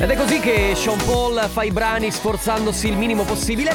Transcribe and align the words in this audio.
Ed 0.00 0.08
è 0.10 0.16
così 0.16 0.38
che 0.38 0.74
Sean 0.76 0.98
Paul 1.04 1.48
fa 1.52 1.64
i 1.64 1.72
brani 1.72 2.10
sforzandosi 2.12 2.86
il 2.88 2.96
minimo 2.96 3.24
possibile, 3.24 3.74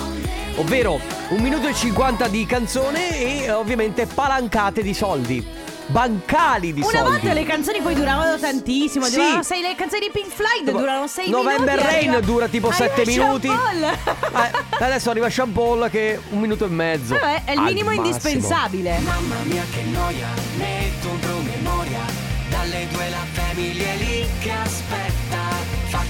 ovvero 0.55 0.99
un 1.29 1.41
minuto 1.41 1.67
e 1.67 1.73
50 1.73 2.27
di 2.29 2.45
canzone 2.45 3.17
e 3.43 3.51
ovviamente 3.51 4.05
palancate 4.05 4.81
di 4.81 4.93
soldi. 4.93 5.45
Bancali 5.87 6.71
di 6.73 6.79
Una 6.79 6.89
soldi. 6.91 7.09
volta 7.09 7.33
le 7.33 7.43
canzoni 7.43 7.81
poi 7.81 7.93
duravano 7.93 8.39
tantissimo. 8.39 9.03
Sì. 9.05 9.15
Duravano 9.15 9.43
sei, 9.43 9.61
le 9.61 9.75
canzoni 9.75 10.05
di 10.05 10.11
Pink 10.13 10.31
Floyd 10.31 10.71
durano 10.71 11.07
6 11.07 11.25
minuti. 11.25 11.43
November 11.43 11.77
Rain 11.79 12.09
arriva- 12.09 12.19
dura 12.21 12.47
tipo 12.47 12.69
arriva 12.69 12.85
7 12.95 13.03
Sean 13.11 13.25
minuti. 13.25 13.47
Paul. 13.47 13.83
Eh, 13.83 14.83
adesso 14.85 15.09
arriva 15.09 15.29
Sean 15.29 15.51
Paul 15.51 15.89
che 15.91 16.21
un 16.29 16.39
minuto 16.39 16.63
e 16.63 16.69
mezzo. 16.69 17.15
Vabbè, 17.15 17.41
è 17.43 17.51
il 17.51 17.59
minimo 17.59 17.89
massimo. 17.89 18.05
indispensabile. 18.05 18.97
Mamma 18.99 19.35
mia 19.43 19.63
che 19.73 19.81
noia, 19.91 20.27
metto 20.55 21.09
un 21.09 21.19
promemoria 21.19 22.31
Dalle 22.49 22.87
due 22.91 23.09
la 23.09 23.25
famiglia 23.31 23.92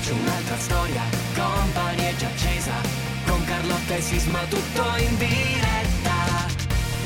Faccio 0.03 0.15
un'altra 0.15 0.57
storia, 0.57 1.01
company 1.33 2.03
è 2.03 2.15
già 2.17 2.27
accesa 2.27 2.73
Con 3.25 3.41
Carlotta 3.45 3.95
e 3.95 4.01
Sisma 4.01 4.39
tutto 4.49 4.83
in 4.97 5.17
diretta 5.17 6.11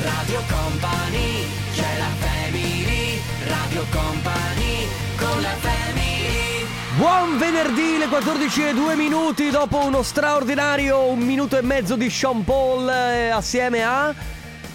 Radio 0.01 0.41
Company, 0.49 1.45
c'è 1.75 1.97
la 1.99 2.09
family 2.17 3.21
Radio 3.45 3.85
Company, 3.91 4.87
con 5.15 5.41
la 5.43 5.55
family 5.59 6.65
Buon 6.95 7.37
venerdì, 7.37 7.99
le 7.99 8.07
14 8.07 8.65
e 8.65 8.73
2 8.73 8.95
minuti 8.95 9.51
dopo 9.51 9.77
uno 9.77 10.01
straordinario 10.01 11.03
un 11.03 11.19
minuto 11.19 11.55
e 11.55 11.61
mezzo 11.61 11.95
di 11.95 12.09
Sean 12.09 12.43
Paul 12.43 12.89
eh, 12.89 13.29
assieme 13.29 13.83
a 13.83 14.11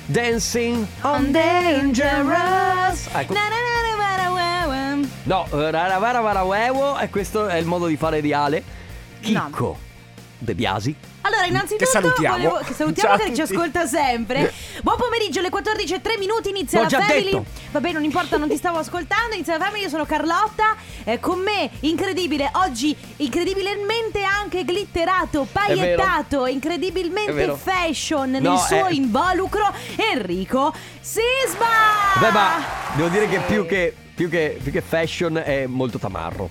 Dancing 0.05 0.87
on 1.01 1.33
Dangerous. 1.33 3.09
Ecco. 3.15 3.33
Na, 3.33 3.41
na, 3.41 3.57
na. 3.57 3.92
No, 5.25 5.47
eh, 5.53 5.71
rara 5.71 5.99
vara 5.99 6.21
vara 6.21 6.43
uevo 6.43 6.99
e 6.99 7.09
questo 7.09 7.47
è 7.47 7.57
il 7.57 7.67
modo 7.67 7.87
di 7.87 7.97
fare 7.97 8.21
di 8.21 8.33
Ale. 8.33 8.63
Chicco 9.21 9.79
De 10.39 10.55
Biasi. 10.57 10.95
Allora, 11.25 11.45
innanzitutto 11.47 11.85
Che 11.85 11.91
salutiamo. 11.91 12.37
volevo- 12.37 12.59
che 12.65 12.75
salutiamo 12.75 13.17
che 13.17 13.33
ci 13.33 13.43
ascolta 13.43 13.87
sempre. 13.87 14.53
Buon 14.83 14.97
pomeriggio, 14.97 15.39
alle 15.39 15.51
14 15.51 15.95
e 15.95 16.01
3 16.01 16.19
minuti 16.19 16.49
inizia 16.49 16.79
L'ho 16.79 16.83
la 16.85 16.91
già 16.91 17.01
Family. 17.03 17.25
detto. 17.31 17.45
Vabbè, 17.71 17.93
non 17.93 18.03
importa, 18.03 18.37
non 18.39 18.49
ti 18.49 18.57
stavo 18.57 18.79
ascoltando. 18.79 19.37
Inizia 19.37 19.57
la 19.57 19.65
Family, 19.67 19.85
io 19.85 19.89
sono 19.89 20.05
Carlotta. 20.05 20.75
Eh, 21.05 21.21
con 21.21 21.39
me, 21.39 21.71
incredibile, 21.81 22.51
oggi 22.55 22.97
incredibilmente 23.19 24.25
anche 24.25 24.65
glitterato, 24.65 25.47
paillettato, 25.51 26.45
È 26.47 26.51
incredibilmente 26.51 27.55
fashion 27.57 28.31
nel 28.31 28.43
No, 28.43 28.57
suo 28.59 28.87
è- 28.87 28.93
involucro, 28.93 29.73
Enrico 29.95 30.75
Sisma. 31.01 32.19
Beh, 32.19 32.31
ma 32.33 32.65
devo 32.97 33.09
dire 33.09 33.29
che 33.29 33.39
più 33.47 33.65
che, 33.65 33.95
più 34.15 34.29
che, 34.29 34.59
più 34.63 34.71
che 34.73 34.81
fashion 34.81 35.37
è 35.39 35.67
molto 35.67 35.99
tamarro. 35.99 36.49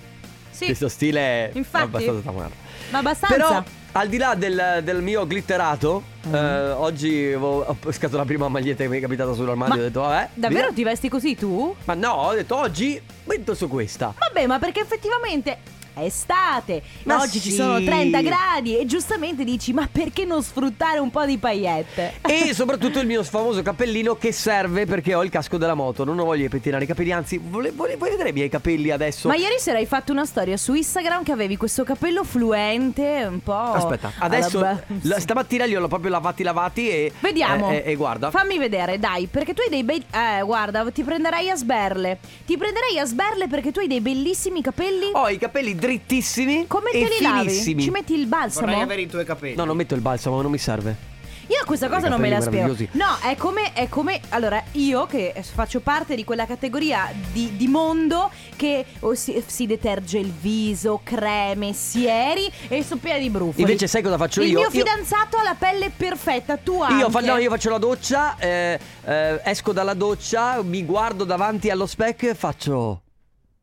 Sì, 0.51 0.65
Questo 0.65 0.89
stile 0.89 1.19
è 1.19 1.51
Infatti. 1.53 1.83
abbastanza 1.85 2.21
tamarro. 2.21 2.51
ma 2.91 2.97
abbastanza. 2.99 3.35
Però, 3.35 3.63
al 3.93 4.07
di 4.07 4.17
là 4.17 4.35
del, 4.35 4.81
del 4.83 5.01
mio 5.01 5.25
glitterato, 5.25 6.03
Mm. 6.27 6.35
eh, 6.35 6.69
oggi 6.73 7.25
avevo- 7.25 7.61
ho 7.65 7.73
pescato 7.73 8.15
la 8.15 8.25
prima 8.25 8.47
maglietta 8.47 8.83
che 8.83 8.89
mi 8.89 8.99
è 8.99 9.01
capitata 9.01 9.33
sull'armadio. 9.33 9.73
Ma 9.75 9.81
ho 9.81 9.83
detto, 9.83 10.01
vabbè. 10.01 10.29
Davvero 10.35 10.67
via. 10.67 10.75
ti 10.75 10.83
vesti 10.83 11.09
così 11.09 11.35
tu? 11.35 11.75
Ma 11.85 11.95
no, 11.95 12.09
ho 12.11 12.33
detto 12.33 12.55
oggi 12.57 13.01
metto 13.23 13.55
su 13.55 13.67
questa. 13.67 14.13
Vabbè, 14.17 14.45
ma 14.45 14.59
perché 14.59 14.81
effettivamente 14.81 15.57
è 15.93 16.01
estate, 16.03 16.81
Ma 17.03 17.19
oggi 17.21 17.39
ci 17.39 17.49
sì. 17.49 17.55
sono 17.55 17.81
30 17.83 18.21
gradi 18.21 18.77
e 18.77 18.85
giustamente 18.85 19.43
dici 19.43 19.73
ma 19.73 19.87
perché 19.91 20.25
non 20.25 20.41
sfruttare 20.43 20.99
un 20.99 21.09
po' 21.11 21.25
di 21.25 21.37
paillette? 21.37 22.13
E 22.21 22.53
soprattutto 22.53 22.99
il 22.99 23.07
mio 23.07 23.23
famoso 23.23 23.61
cappellino 23.61 24.15
che 24.15 24.31
serve 24.31 24.85
perché 24.85 25.13
ho 25.15 25.23
il 25.23 25.29
casco 25.29 25.57
della 25.57 25.73
moto. 25.73 26.03
Non 26.03 26.17
ho 26.19 26.25
voglia 26.25 26.43
di 26.43 26.49
pettinare 26.49 26.83
i 26.83 26.87
capelli, 26.87 27.11
anzi, 27.11 27.39
vole- 27.41 27.71
vole- 27.71 27.95
vuoi 27.97 28.09
vedere 28.11 28.29
i 28.29 28.33
miei 28.33 28.49
capelli 28.49 28.89
adesso? 28.91 29.27
Ma 29.27 29.35
ieri 29.35 29.55
sera 29.59 29.77
hai 29.77 29.85
fatto 29.85 30.11
una 30.11 30.25
storia 30.25 30.57
su 30.57 30.73
Instagram 30.73 31.23
che 31.23 31.31
avevi 31.31 31.57
questo 31.57 31.83
capello 31.83 32.23
fluente, 32.23 33.25
un 33.29 33.41
po'... 33.41 33.53
Aspetta, 33.53 34.11
adesso 34.19 34.59
ba- 34.59 34.81
la- 35.03 35.19
stamattina 35.19 35.65
li 35.65 35.75
ho 35.75 35.87
proprio 35.87 36.11
lavati 36.11 36.43
lavati 36.43 36.89
e 36.89 37.11
Vediamo. 37.19 37.69
E, 37.71 37.83
e- 37.85 37.91
e 37.91 37.95
guarda. 37.95 38.29
Fammi 38.31 38.57
vedere, 38.57 38.99
dai, 38.99 39.27
perché 39.27 39.53
tu 39.53 39.61
hai 39.61 39.69
dei 39.69 39.83
bei... 39.83 40.03
Eh, 40.11 40.41
guarda, 40.43 40.89
ti 40.91 41.03
prenderai 41.03 41.49
a 41.49 41.55
sberle. 41.55 42.19
Ti 42.45 42.57
prenderai 42.57 42.99
a 42.99 43.05
sberle 43.05 43.47
perché 43.47 43.71
tu 43.71 43.79
hai 43.79 43.87
dei 43.87 44.01
bellissimi 44.01 44.61
capelli. 44.61 45.09
Ho 45.13 45.27
i 45.29 45.37
capelli 45.37 45.75
drittissimi 45.81 46.67
Come 46.67 46.91
e 46.91 47.01
te 47.01 47.15
li 47.17 47.21
lavi? 47.21 47.49
finissimi. 47.49 47.81
Ci 47.83 47.89
metti 47.89 48.13
il 48.13 48.27
balsamo? 48.27 48.67
Vorrei 48.67 48.81
avere 48.81 49.01
i 49.01 49.07
tuoi 49.07 49.25
capelli. 49.25 49.55
No, 49.55 49.65
non 49.65 49.75
metto 49.75 49.95
il 49.95 50.01
balsamo, 50.01 50.41
non 50.41 50.51
mi 50.51 50.59
serve. 50.59 51.09
Io 51.47 51.65
questa 51.65 51.89
cosa 51.89 52.07
non 52.07 52.21
me 52.21 52.29
la 52.29 52.39
capelli 52.39 52.59
spiego. 52.59 52.73
meravigliosi. 52.73 52.97
No, 52.97 53.29
è 53.29 53.35
come, 53.35 53.73
è 53.73 53.89
come. 53.89 54.21
Allora, 54.29 54.63
io 54.73 55.05
che 55.05 55.33
faccio 55.53 55.81
parte 55.81 56.15
di 56.15 56.23
quella 56.23 56.45
categoria 56.45 57.11
di, 57.33 57.57
di 57.57 57.67
mondo 57.67 58.31
che 58.55 58.85
oh, 58.99 59.15
si, 59.15 59.43
si 59.45 59.65
deterge 59.65 60.17
il 60.17 60.31
viso, 60.31 61.01
creme, 61.03 61.73
sieri 61.73 62.49
e 62.69 62.83
sono 62.83 63.01
piena 63.01 63.19
di 63.19 63.29
brufoli. 63.29 63.63
Invece 63.63 63.87
sai 63.87 64.01
cosa 64.01 64.17
faccio 64.17 64.41
il 64.41 64.49
io? 64.49 64.59
mio 64.59 64.69
Io- 64.71 64.71
fidanzato 64.71 65.35
ha 65.35 65.43
la 65.43 65.55
pelle 65.59 65.91
perfetta, 65.93 66.55
tu 66.55 66.81
anche. 66.81 67.03
Io, 67.03 67.09
fa- 67.09 67.19
no, 67.19 67.35
io 67.35 67.49
faccio 67.49 67.69
la 67.69 67.79
doccia, 67.79 68.37
eh, 68.37 68.79
eh, 69.03 69.41
esco 69.43 69.73
dalla 69.73 69.95
doccia, 69.95 70.61
mi 70.63 70.85
guardo 70.85 71.25
davanti 71.25 71.69
allo 71.69 71.85
specchio 71.85 72.29
e 72.29 72.35
faccio. 72.35 73.01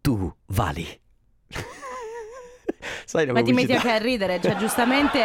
Tu 0.03 0.31
vali. 0.49 1.01
Sai 3.05 3.27
la 3.27 3.33
Ma 3.33 3.43
ti 3.43 3.53
metti 3.53 3.73
anche 3.73 3.91
a 3.91 3.97
ridere, 3.99 4.41
cioè 4.43 4.57
giustamente. 4.57 5.19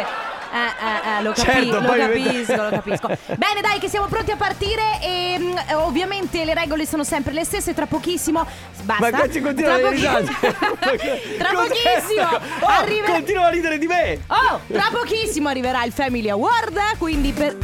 Eh, 0.54 0.56
eh, 0.56 1.18
eh, 1.18 1.22
lo, 1.22 1.32
capi- 1.32 1.50
Certo, 1.50 1.80
lo 1.80 1.92
capisco, 1.94 2.54
lo 2.62 2.68
capisco. 2.70 3.08
Bene, 3.36 3.60
dai, 3.60 3.80
che 3.80 3.88
siamo 3.88 4.06
pronti 4.06 4.30
a 4.30 4.36
partire. 4.36 4.82
E 5.02 5.36
mm, 5.36 5.56
ovviamente 5.74 6.44
le 6.44 6.54
regole 6.54 6.86
sono 6.86 7.02
sempre 7.02 7.32
le 7.32 7.44
stesse. 7.44 7.74
Tra 7.74 7.86
pochissimo. 7.86 8.46
Basta. 8.82 9.10
Ma 9.10 9.20
che 9.26 9.40
continua 9.40 9.76
tra 9.78 9.88
a 9.88 9.90
ridere. 9.90 10.24
tra 11.38 11.48
pochissimo 11.50 12.28
Oh, 12.60 12.66
arriva- 12.66 13.06
continua 13.08 13.46
a 13.46 13.50
ridere 13.50 13.78
di 13.78 13.86
me. 13.88 14.20
Oh, 14.28 14.60
tra 14.68 14.88
pochissimo 14.92 15.48
arriverà 15.48 15.82
il 15.84 15.92
Family 15.92 16.28
Award. 16.28 16.78
Quindi 16.98 17.32
per. 17.32 17.56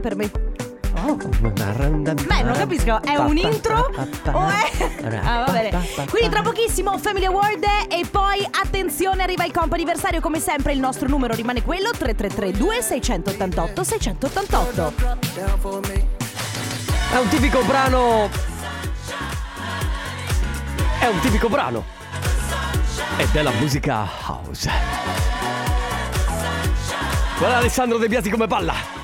Per 0.00 0.14
me. 0.14 0.30
Beh, 1.00 2.42
non 2.42 2.52
capisco, 2.52 3.02
è 3.02 3.16
un 3.16 3.36
intro 3.36 3.90
o 4.32 4.48
è... 4.48 4.68
Ah, 5.24 5.44
va 5.46 5.52
bene. 5.52 5.70
Quindi 6.08 6.28
tra 6.28 6.42
pochissimo 6.42 6.98
Family 6.98 7.24
Award 7.26 7.64
e 7.88 8.04
poi 8.10 8.46
attenzione 8.50 9.22
arriva 9.22 9.44
il 9.44 9.52
compo 9.52 9.74
anniversario 9.74 10.20
come 10.20 10.40
sempre 10.40 10.72
il 10.72 10.78
nostro 10.78 11.08
numero 11.08 11.34
rimane 11.34 11.62
quello 11.62 11.90
3332 11.90 12.82
688 12.82 13.84
688. 13.84 14.92
È 17.12 17.16
un 17.16 17.28
tipico 17.28 17.62
brano. 17.62 18.28
È 20.98 21.06
un 21.06 21.18
tipico 21.20 21.48
brano. 21.48 21.84
È 23.16 23.26
della 23.32 23.50
musica 23.52 24.06
house. 24.26 24.70
Guarda 27.38 27.56
Alessandro 27.56 27.96
De 27.98 28.06
Biasi 28.06 28.28
come 28.28 28.46
balla. 28.46 28.99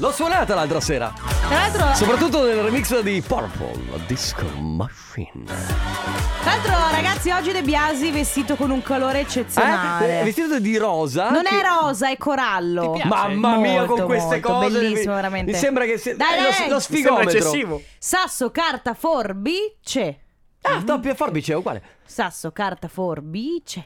L'ho 0.00 0.12
suonata 0.12 0.54
l'altra 0.54 0.80
sera. 0.80 1.12
Tra 1.14 1.48
l'altro, 1.58 1.94
Soprattutto 1.94 2.42
nel 2.44 2.62
remix 2.62 2.98
di 3.00 3.20
Purple 3.20 3.72
Disco 4.06 4.46
Machine. 4.58 5.44
tra 5.44 6.52
l'altro 6.54 6.72
ragazzi 6.90 7.30
oggi 7.30 7.52
De 7.52 7.62
Biasi 7.62 8.10
vestito 8.10 8.56
con 8.56 8.70
un 8.70 8.82
colore 8.82 9.18
Eh? 9.18 9.22
eccezionale. 9.22 10.20
È 10.20 10.24
vestito 10.24 10.58
di 10.58 10.78
rosa. 10.78 11.28
Non 11.28 11.42
che- 11.42 11.60
è 11.60 11.62
rosa, 11.62 12.08
è 12.08 12.16
corallo. 12.16 12.92
Ti 12.92 13.00
piace? 13.02 13.08
Mamma 13.08 13.56
mia, 13.58 13.80
Molto, 13.80 13.94
con 13.96 14.04
queste 14.06 14.40
molto, 14.40 14.48
cose. 14.48 14.68
Bellissimo, 14.80 15.10
mi- 15.10 15.16
veramente. 15.16 15.52
Mi 15.52 15.58
sembra 15.58 15.84
che 15.84 15.98
sia. 15.98 16.16
Dai, 16.16 16.28
è 16.38 16.42
lo, 16.42 16.42
dai. 16.42 16.50
lo 16.50 16.54
Sembra 16.54 16.80
sfigometro. 16.80 17.30
eccessivo. 17.38 17.82
Sasso, 17.98 18.50
carta, 18.50 18.94
forbice. 18.94 20.20
Ah, 20.62 20.76
doppia 20.76 21.14
forbice, 21.14 21.52
è 21.52 21.56
uguale. 21.56 21.82
Sasso, 22.06 22.50
carta, 22.52 22.88
forbice. 22.88 23.84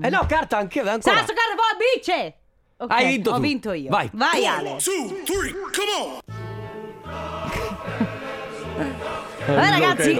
Eh 0.00 0.08
no, 0.08 0.24
carta 0.26 0.56
anche 0.56 0.78
ancora. 0.80 1.00
Sasso, 1.16 1.34
carta, 1.34 1.62
forbice. 1.62 2.34
Ok, 2.82 2.90
Hai 2.90 3.06
vinto 3.08 3.30
Ho 3.30 3.34
tu. 3.34 3.40
vinto 3.40 3.72
io. 3.72 3.90
Vai. 3.90 4.08
Vai, 4.14 4.46
Ale. 4.46 4.76
Vabbè, 9.46 9.70
ragazzi, 9.70 10.14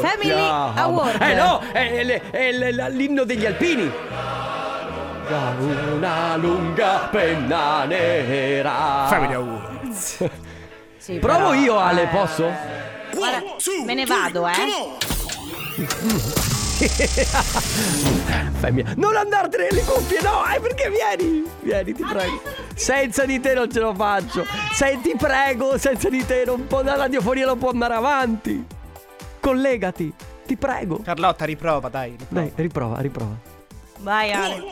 Family 0.00 0.30
Award. 0.76 1.22
Eh 1.22 1.34
no, 1.34 1.60
è, 1.72 2.04
è- 2.04 2.30
è 2.30 2.52
l- 2.52 2.86
l'inno 2.96 3.24
degli 3.24 3.46
alpini. 3.46 3.90
Da 5.28 5.54
Una 5.58 6.36
lunga 6.36 7.08
penna 7.10 7.84
nera. 7.84 9.06
Family 9.08 9.32
Awards. 9.34 10.28
Sì, 10.98 11.18
Provo 11.18 11.36
però, 11.38 11.54
io, 11.54 11.78
Ale, 11.78 12.02
eh, 12.02 12.06
posso? 12.08 12.50
guarda, 13.14 13.42
me 13.86 13.94
ne 13.94 14.04
vado, 14.04 14.46
eh. 14.46 14.52
Femmina. 18.60 18.94
Non 18.96 19.16
andartene 19.16 19.68
le 19.70 19.82
cuffie, 19.82 20.20
no, 20.22 20.44
eh, 20.46 20.60
perché 20.60 20.90
vieni, 20.90 21.44
vieni, 21.60 21.92
ti 21.92 22.02
prego. 22.02 22.40
Senza 22.74 23.24
di 23.24 23.40
te 23.40 23.54
non 23.54 23.70
ce 23.70 23.80
lo 23.80 23.94
faccio. 23.94 24.44
Se 24.72 24.98
ti 25.02 25.14
prego, 25.16 25.78
senza 25.78 26.08
di 26.08 26.24
te 26.24 26.44
non 26.46 26.66
può, 26.66 26.82
la 26.82 26.96
radiofonia 26.96 27.46
non 27.46 27.58
può 27.58 27.70
andare 27.70 27.94
avanti. 27.94 28.64
Collegati, 29.40 30.12
ti 30.46 30.56
prego. 30.56 31.00
Carlotta, 31.02 31.44
riprova, 31.44 31.88
dai. 31.88 32.10
riprova. 32.10 32.40
Dai, 32.40 32.52
riprova, 32.56 33.00
riprova. 33.00 33.34
Vai, 33.98 34.32
Ale. 34.32 34.62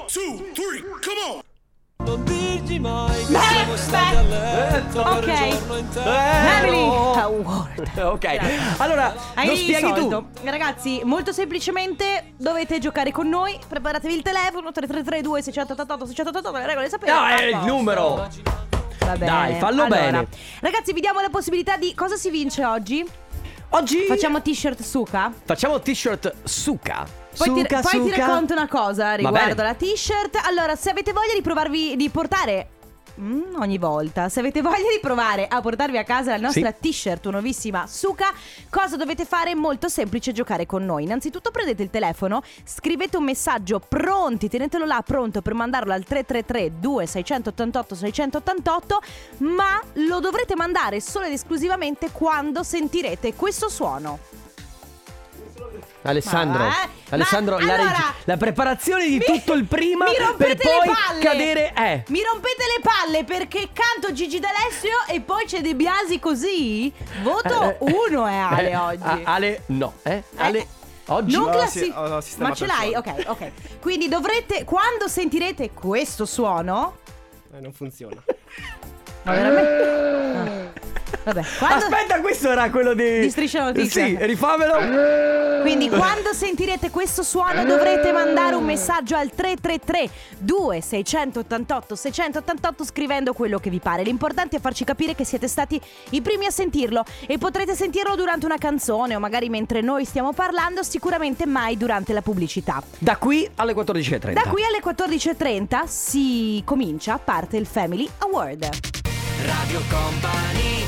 Non 2.05 2.25
dirgi 2.25 2.79
mai 2.79 3.25
che 3.27 3.33
Beh, 3.33 3.39
siamo 3.39 3.77
stati 3.77 4.17
a 4.17 4.23
letto 4.23 5.03
per 5.03 5.13
ok. 5.13 5.27
un 5.27 5.51
giorno 5.51 5.77
intero. 5.77 6.11
Family 6.11 6.87
no. 6.87 7.13
Award. 7.15 7.79
Ok, 8.01 8.39
allora 8.79 9.15
Hai 9.35 9.47
lo 9.47 9.55
spieghi 9.57 9.93
risolto. 9.93 10.27
tu. 10.43 10.49
Ragazzi, 10.49 11.01
molto 11.05 11.33
semplicemente 11.33 12.33
dovete 12.37 12.79
giocare 12.79 13.11
con 13.13 13.29
noi. 13.29 13.59
Preparatevi 13.69 14.15
il 14.15 14.23
telefono 14.23 14.73
3332 14.73 15.43
688 15.43 16.07
688, 16.07 16.57
le 16.59 16.67
regole 16.67 16.89
sapete. 16.89 17.13
No, 17.13 17.27
è 17.27 17.43
il 17.45 17.55
Ah, 17.55 17.65
numero. 17.65 18.15
Va 19.01 19.17
bene. 19.17 19.25
Dai, 19.27 19.55
fallo 19.59 19.83
Allora, 19.85 20.01
bene. 20.01 20.27
Ragazzi, 20.61 20.93
vi 20.93 21.01
diamo 21.01 21.21
la 21.21 21.29
possibilità 21.31 21.77
di 21.77 21.95
cosa 21.95 22.17
si 22.17 22.31
vince 22.31 22.65
oggi? 22.65 23.05
Oggi 23.73 24.05
Facciamo 24.07 24.43
t-shirt 24.43 24.83
suca? 24.83 25.33
facciamo 25.45 25.79
t-shirt 25.81 26.35
suca. 26.43 27.07
Poi, 27.37 27.53
ti, 27.53 27.61
suca, 27.61 27.81
poi 27.81 28.03
ti 28.03 28.09
suca. 28.11 28.27
racconto 28.27 28.53
una 28.53 28.67
cosa 28.69 29.05
Va 29.05 29.15
riguardo 29.15 29.55
bene. 29.55 29.63
la 29.69 29.75
t-shirt. 29.75 30.41
Allora, 30.45 30.75
se 30.75 30.91
avete 30.91 31.13
voglia 31.13 31.35
di 31.35 31.41
provarvi 31.43 31.95
di 31.97 32.11
portare 32.11 32.69
Mm, 33.19 33.55
ogni 33.57 33.79
volta. 33.79 34.29
Se 34.29 34.41
avete 34.41 34.63
voglia 34.63 34.91
di 34.91 35.01
provare 35.01 35.47
a 35.47 35.61
portarvi 35.61 35.99
a 35.99 36.05
casa 36.05 36.33
la 36.33 36.39
nostra 36.39 36.73
t-shirt 36.73 37.27
nuovissima 37.29 37.87
Suka, 37.87 38.33
cosa 38.69 38.97
dovete 38.97 39.25
fare? 39.25 39.55
Molto 39.55 39.89
semplice 39.89 40.33
giocare 40.33 40.67
con 40.67 40.85
noi. 40.85 41.05
Innanzitutto 41.05 41.51
prendete 41.51 41.83
il 41.83 41.91
telefono, 41.91 42.43
scrivete 42.65 43.17
un 43.17 43.25
messaggio 43.25 43.81
pronti, 43.81 44.49
tenetelo 44.49 44.85
là 44.85 45.03
pronto 45.05 45.43
per 45.43 45.55
mandarlo 45.55 45.93
al 45.93 46.05
333 46.05 46.79
2688 46.81 47.95
688, 47.95 49.03
ma 49.39 49.81
lo 49.95 50.21
dovrete 50.21 50.55
mandare 50.55 51.01
solo 51.01 51.27
ed 51.27 51.33
esclusivamente 51.33 52.11
quando 52.13 52.63
sentirete 52.63 53.35
questo 53.35 53.69
suono. 53.69 54.40
Alessandro, 56.03 56.65
Eh? 56.65 56.89
Alessandro, 57.11 57.59
Ma 57.59 57.65
la, 57.67 57.75
allora- 57.75 57.91
reg- 57.91 58.15
la 58.25 58.37
preparazione 58.39 59.07
di 59.07 59.19
Mi- 59.19 59.25
tutto 59.25 59.53
il 59.53 59.65
prima 59.67 60.07
mi 60.07 60.15
per 60.37 60.57
poi 60.57 61.21
cadere 61.21 61.73
eh. 61.77 62.05
Mi 62.09 62.23
rompete 62.23 62.63
le 62.77 62.83
palle 62.83 63.25
perché 63.25 63.69
canto 63.73 64.11
Gigi 64.13 64.39
D'Alessio 64.41 64.97
e 65.09 65.21
poi 65.21 65.45
c'è 65.45 65.61
De 65.61 65.75
Biasi 65.75 66.19
così? 66.19 66.91
Voto 67.23 67.63
Eh, 67.63 67.77
uno 67.81 68.27
è 68.27 68.35
Ale 68.35 68.71
eh, 68.71 68.77
oggi. 68.77 69.03
a- 69.03 69.21
Ale 69.25 69.63
no, 69.67 69.93
eh? 70.03 70.13
Eh, 70.13 70.23
Ale 70.37 70.67
oggi 71.07 71.37
Non 71.37 71.51
classi- 71.51 71.85
si- 71.85 71.93
ho 71.95 72.21
sistemato 72.23 72.51
Ma 72.51 72.55
ce 72.55 72.67
l'hai? 72.67 72.95
Ok, 72.95 73.25
ok. 73.27 73.51
Quindi 73.81 74.09
dovrete 74.09 74.65
quando 74.65 75.07
sentirete 75.07 75.73
questo 75.73 76.25
suono 76.25 76.97
Eh, 77.55 77.61
non 77.61 77.73
funziona. 77.75 78.23
Ma 79.25 79.33
veramente? 79.35 80.90
Vabbè, 81.25 81.43
quando 81.59 81.85
Aspetta, 81.85 82.21
questo 82.21 82.51
era 82.51 82.71
quello 82.71 82.95
di 82.95 83.21
Di 83.21 83.31
Striscia 83.31 83.65
Notizia. 83.65 84.05
Sì, 84.05 84.17
rifamelo. 84.21 85.61
Quindi 85.63 85.89
quando 85.89 86.33
sentirete 86.33 86.91
questo 86.91 87.23
suono 87.23 87.65
dovrete 87.65 88.13
mandare 88.13 88.55
un 88.55 88.65
messaggio 88.65 89.17
al 89.17 89.31
333 89.31 90.11
2688 90.39 91.95
688 91.95 92.85
scrivendo 92.85 93.33
quello 93.33 93.59
che 93.59 93.71
vi 93.71 93.79
pare. 93.79 94.03
L'importante 94.03 94.57
è 94.57 94.61
farci 94.61 94.85
capire 94.85 95.15
che 95.15 95.25
siete 95.25 95.49
stati 95.49 95.81
i 96.11 96.23
primi 96.23 96.47
a 96.47 96.51
sentirlo 96.51 97.05
e 97.27 97.39
potrete 97.39 97.75
sentirlo 97.75 98.15
durante 98.15 98.47
una 98.47 98.59
canzone 98.59 99.15
o 99.15 99.19
magari 99.21 99.49
mentre 99.49 99.81
noi 99.81 100.05
stiamo 100.05 100.33
parlando, 100.33 100.83
sicuramente 100.83 101.47
mai 101.47 101.77
durante 101.77 102.13
la 102.13 102.23
pubblicità. 102.23 102.83
Da 102.99 103.17
qui 103.17 103.49
alle 103.57 103.75
14:30. 103.75 104.33
Da 104.33 104.43
qui 104.49 104.63
alle 104.65 104.81
14.30 104.83 105.87
si 105.87 106.63
comincia, 106.65 107.19
parte 107.19 107.57
il 107.57 107.67
Family 107.67 108.09
Award. 108.19 108.69
Radio 109.45 109.81
Company 109.89 110.80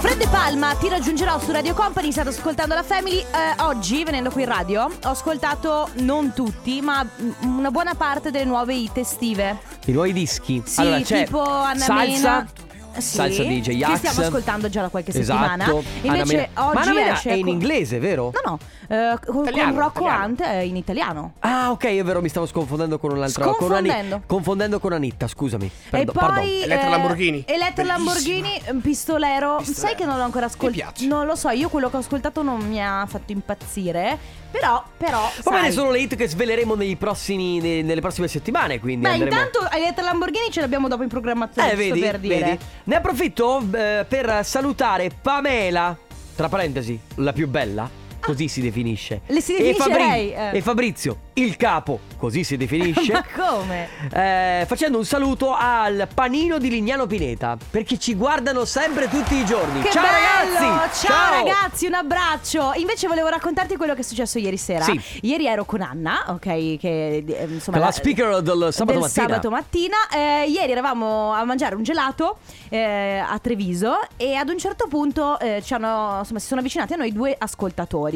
Fred 0.00 0.18
De 0.18 0.26
Palma 0.28 0.74
ti 0.74 0.88
raggiungerò 0.88 1.38
su 1.38 1.52
Radio 1.52 1.74
Company, 1.74 2.10
state 2.10 2.30
ascoltando 2.30 2.74
la 2.74 2.82
Family. 2.82 3.18
Eh, 3.18 3.62
oggi, 3.62 4.02
venendo 4.04 4.30
qui 4.30 4.42
in 4.42 4.48
radio, 4.48 4.82
ho 4.82 5.08
ascoltato 5.08 5.88
non 5.98 6.32
tutti, 6.34 6.80
ma 6.80 7.06
una 7.42 7.70
buona 7.70 7.94
parte 7.94 8.30
delle 8.30 8.44
nuove 8.44 8.74
hit 8.74 8.98
estive. 8.98 9.60
I 9.86 9.92
nuovi 9.92 10.12
dischi. 10.12 10.62
Sì, 10.64 10.80
allora 10.80 11.00
c'è 11.00 11.24
tipo 11.24 11.40
Anna 11.40 11.84
Salsa. 11.84 12.04
Mena. 12.04 12.46
Eh, 12.94 13.00
Sì, 13.00 13.14
Salsa 13.16 13.42
di 13.42 13.60
J. 13.60 13.84
Che 13.84 13.96
stiamo 13.96 14.20
ascoltando 14.20 14.68
già 14.68 14.82
da 14.82 14.88
qualche 14.88 15.12
settimana. 15.12 15.64
Esatto. 15.64 15.84
Invece 16.02 16.50
Anna 16.54 16.68
oggi 16.68 16.78
Anna 16.78 16.92
Mena 16.92 17.12
esce 17.14 17.30
è 17.30 17.34
in 17.34 17.40
con- 17.44 17.52
inglese, 17.52 17.98
vero? 17.98 18.32
No, 18.44 18.50
no, 18.50 18.58
eh, 18.88 19.18
con, 19.24 19.42
Italiano, 19.42 19.72
con 19.72 19.80
Rocco 19.80 20.00
italiano. 20.02 20.24
Hunt 20.26 20.42
è 20.42 20.56
in 20.58 20.76
italiano. 20.76 21.32
Ah, 21.40 21.70
ok, 21.70 21.84
è 21.84 22.02
vero, 22.04 22.20
mi 22.20 22.28
stavo 22.28 22.46
sconfondendo 22.46 22.98
con 22.98 23.12
un 23.12 23.22
altro. 23.22 23.54
Con 23.54 24.20
confondendo 24.26 24.78
con 24.78 24.92
Anitta, 24.92 25.26
scusami. 25.28 25.70
Perdo- 25.90 26.10
e 26.10 26.14
poi 26.14 26.24
pardon. 26.28 26.44
Elettra 26.44 26.88
Lamborghini. 26.90 27.44
Elettra 27.46 27.82
Bellissima. 27.82 27.96
Lamborghini, 27.96 28.56
eh, 28.56 28.74
pistolero. 28.80 29.56
Pistolero. 29.56 29.62
Sai 29.64 29.94
che 29.94 30.04
non 30.04 30.16
l'ho 30.18 30.24
ancora 30.24 30.46
ascoltato. 30.46 30.70
Mi 30.70 30.76
piace. 30.92 31.06
Non 31.06 31.26
lo 31.26 31.34
so, 31.34 31.48
io 31.50 31.68
quello 31.68 31.88
che 31.90 31.96
ho 31.96 32.00
ascoltato 32.00 32.42
non 32.42 32.60
mi 32.68 32.82
ha 32.82 33.04
fatto 33.06 33.32
impazzire. 33.32 34.18
Però, 34.52 34.82
però. 34.98 35.30
Va 35.44 35.50
bene, 35.50 35.70
sono 35.72 35.90
le 35.90 36.00
hit 36.00 36.14
che 36.14 36.28
sveleremo 36.28 36.74
nei 36.74 36.96
prossimi, 36.96 37.58
ne- 37.58 37.80
nelle 37.80 38.02
prossime 38.02 38.28
settimane, 38.28 38.80
quindi 38.80 39.06
Beh, 39.06 39.12
andremo... 39.14 39.34
intanto 39.40 39.70
Elettra 39.74 40.04
Lamborghini 40.04 40.50
ce 40.50 40.60
l'abbiamo 40.60 40.88
dopo 40.88 41.02
in 41.02 41.08
programmazione. 41.08 41.72
Eh, 41.72 41.76
vedi, 41.76 42.00
per 42.00 42.18
dire. 42.18 42.38
vedi. 42.38 42.58
Ne 42.84 42.96
approfitto 42.96 43.60
eh, 43.72 44.04
per 44.08 44.44
salutare 44.44 45.10
Pamela, 45.22 45.96
tra 46.34 46.48
parentesi, 46.48 46.98
la 47.16 47.32
più 47.32 47.46
bella. 47.48 48.01
Così 48.22 48.46
si 48.48 48.60
definisce. 48.60 49.22
Le 49.26 49.40
si 49.40 49.56
E, 49.56 49.62
definisce 49.74 49.88
lei, 49.98 50.32
eh. 50.32 50.50
e 50.56 50.60
Fabrizio, 50.62 51.16
il 51.34 51.56
capo, 51.56 51.98
così 52.18 52.44
si 52.44 52.56
definisce. 52.56 53.10
Ma 53.12 53.24
come? 53.34 53.88
Eh, 54.12 54.64
facendo 54.66 54.96
un 54.98 55.04
saluto 55.04 55.52
al 55.58 56.06
panino 56.14 56.58
di 56.58 56.70
Lignano 56.70 57.06
Pineta 57.06 57.56
perché 57.70 57.98
ci 57.98 58.14
guardano 58.14 58.64
sempre 58.64 59.08
tutti 59.08 59.34
i 59.34 59.44
giorni. 59.44 59.82
Che 59.82 59.90
Ciao 59.90 60.02
bello! 60.04 60.54
ragazzi! 60.58 61.06
Ciao, 61.06 61.30
ragazzi, 61.44 61.86
un 61.86 61.94
abbraccio. 61.94 62.72
Invece 62.76 63.08
volevo 63.08 63.26
raccontarti 63.28 63.76
quello 63.76 63.94
che 63.94 64.00
è 64.00 64.04
successo 64.04 64.38
ieri 64.38 64.56
sera. 64.56 64.84
Sì. 64.84 65.00
Ieri 65.22 65.46
ero 65.46 65.64
con 65.64 65.80
Anna, 65.80 66.24
ok, 66.28 66.40
che 66.78 67.24
eh, 67.26 67.46
insomma 67.48 67.78
La 67.78 67.90
speaker 67.90 68.40
del 68.40 68.68
sabato 68.72 68.84
del 68.92 69.00
mattina. 69.00 69.08
sabato 69.26 69.50
mattina. 69.50 69.96
Eh, 70.14 70.44
ieri 70.48 70.70
eravamo 70.70 71.32
a 71.32 71.44
mangiare 71.44 71.74
un 71.74 71.82
gelato 71.82 72.38
eh, 72.68 73.18
a 73.26 73.36
Treviso 73.40 73.98
e 74.16 74.34
ad 74.36 74.48
un 74.48 74.58
certo 74.58 74.86
punto 74.86 75.40
eh, 75.40 75.60
ci 75.64 75.74
hanno, 75.74 76.18
insomma, 76.20 76.38
si 76.38 76.46
sono 76.46 76.60
avvicinati 76.60 76.92
a 76.92 76.96
noi 76.96 77.12
due 77.12 77.34
ascoltatori 77.36 78.11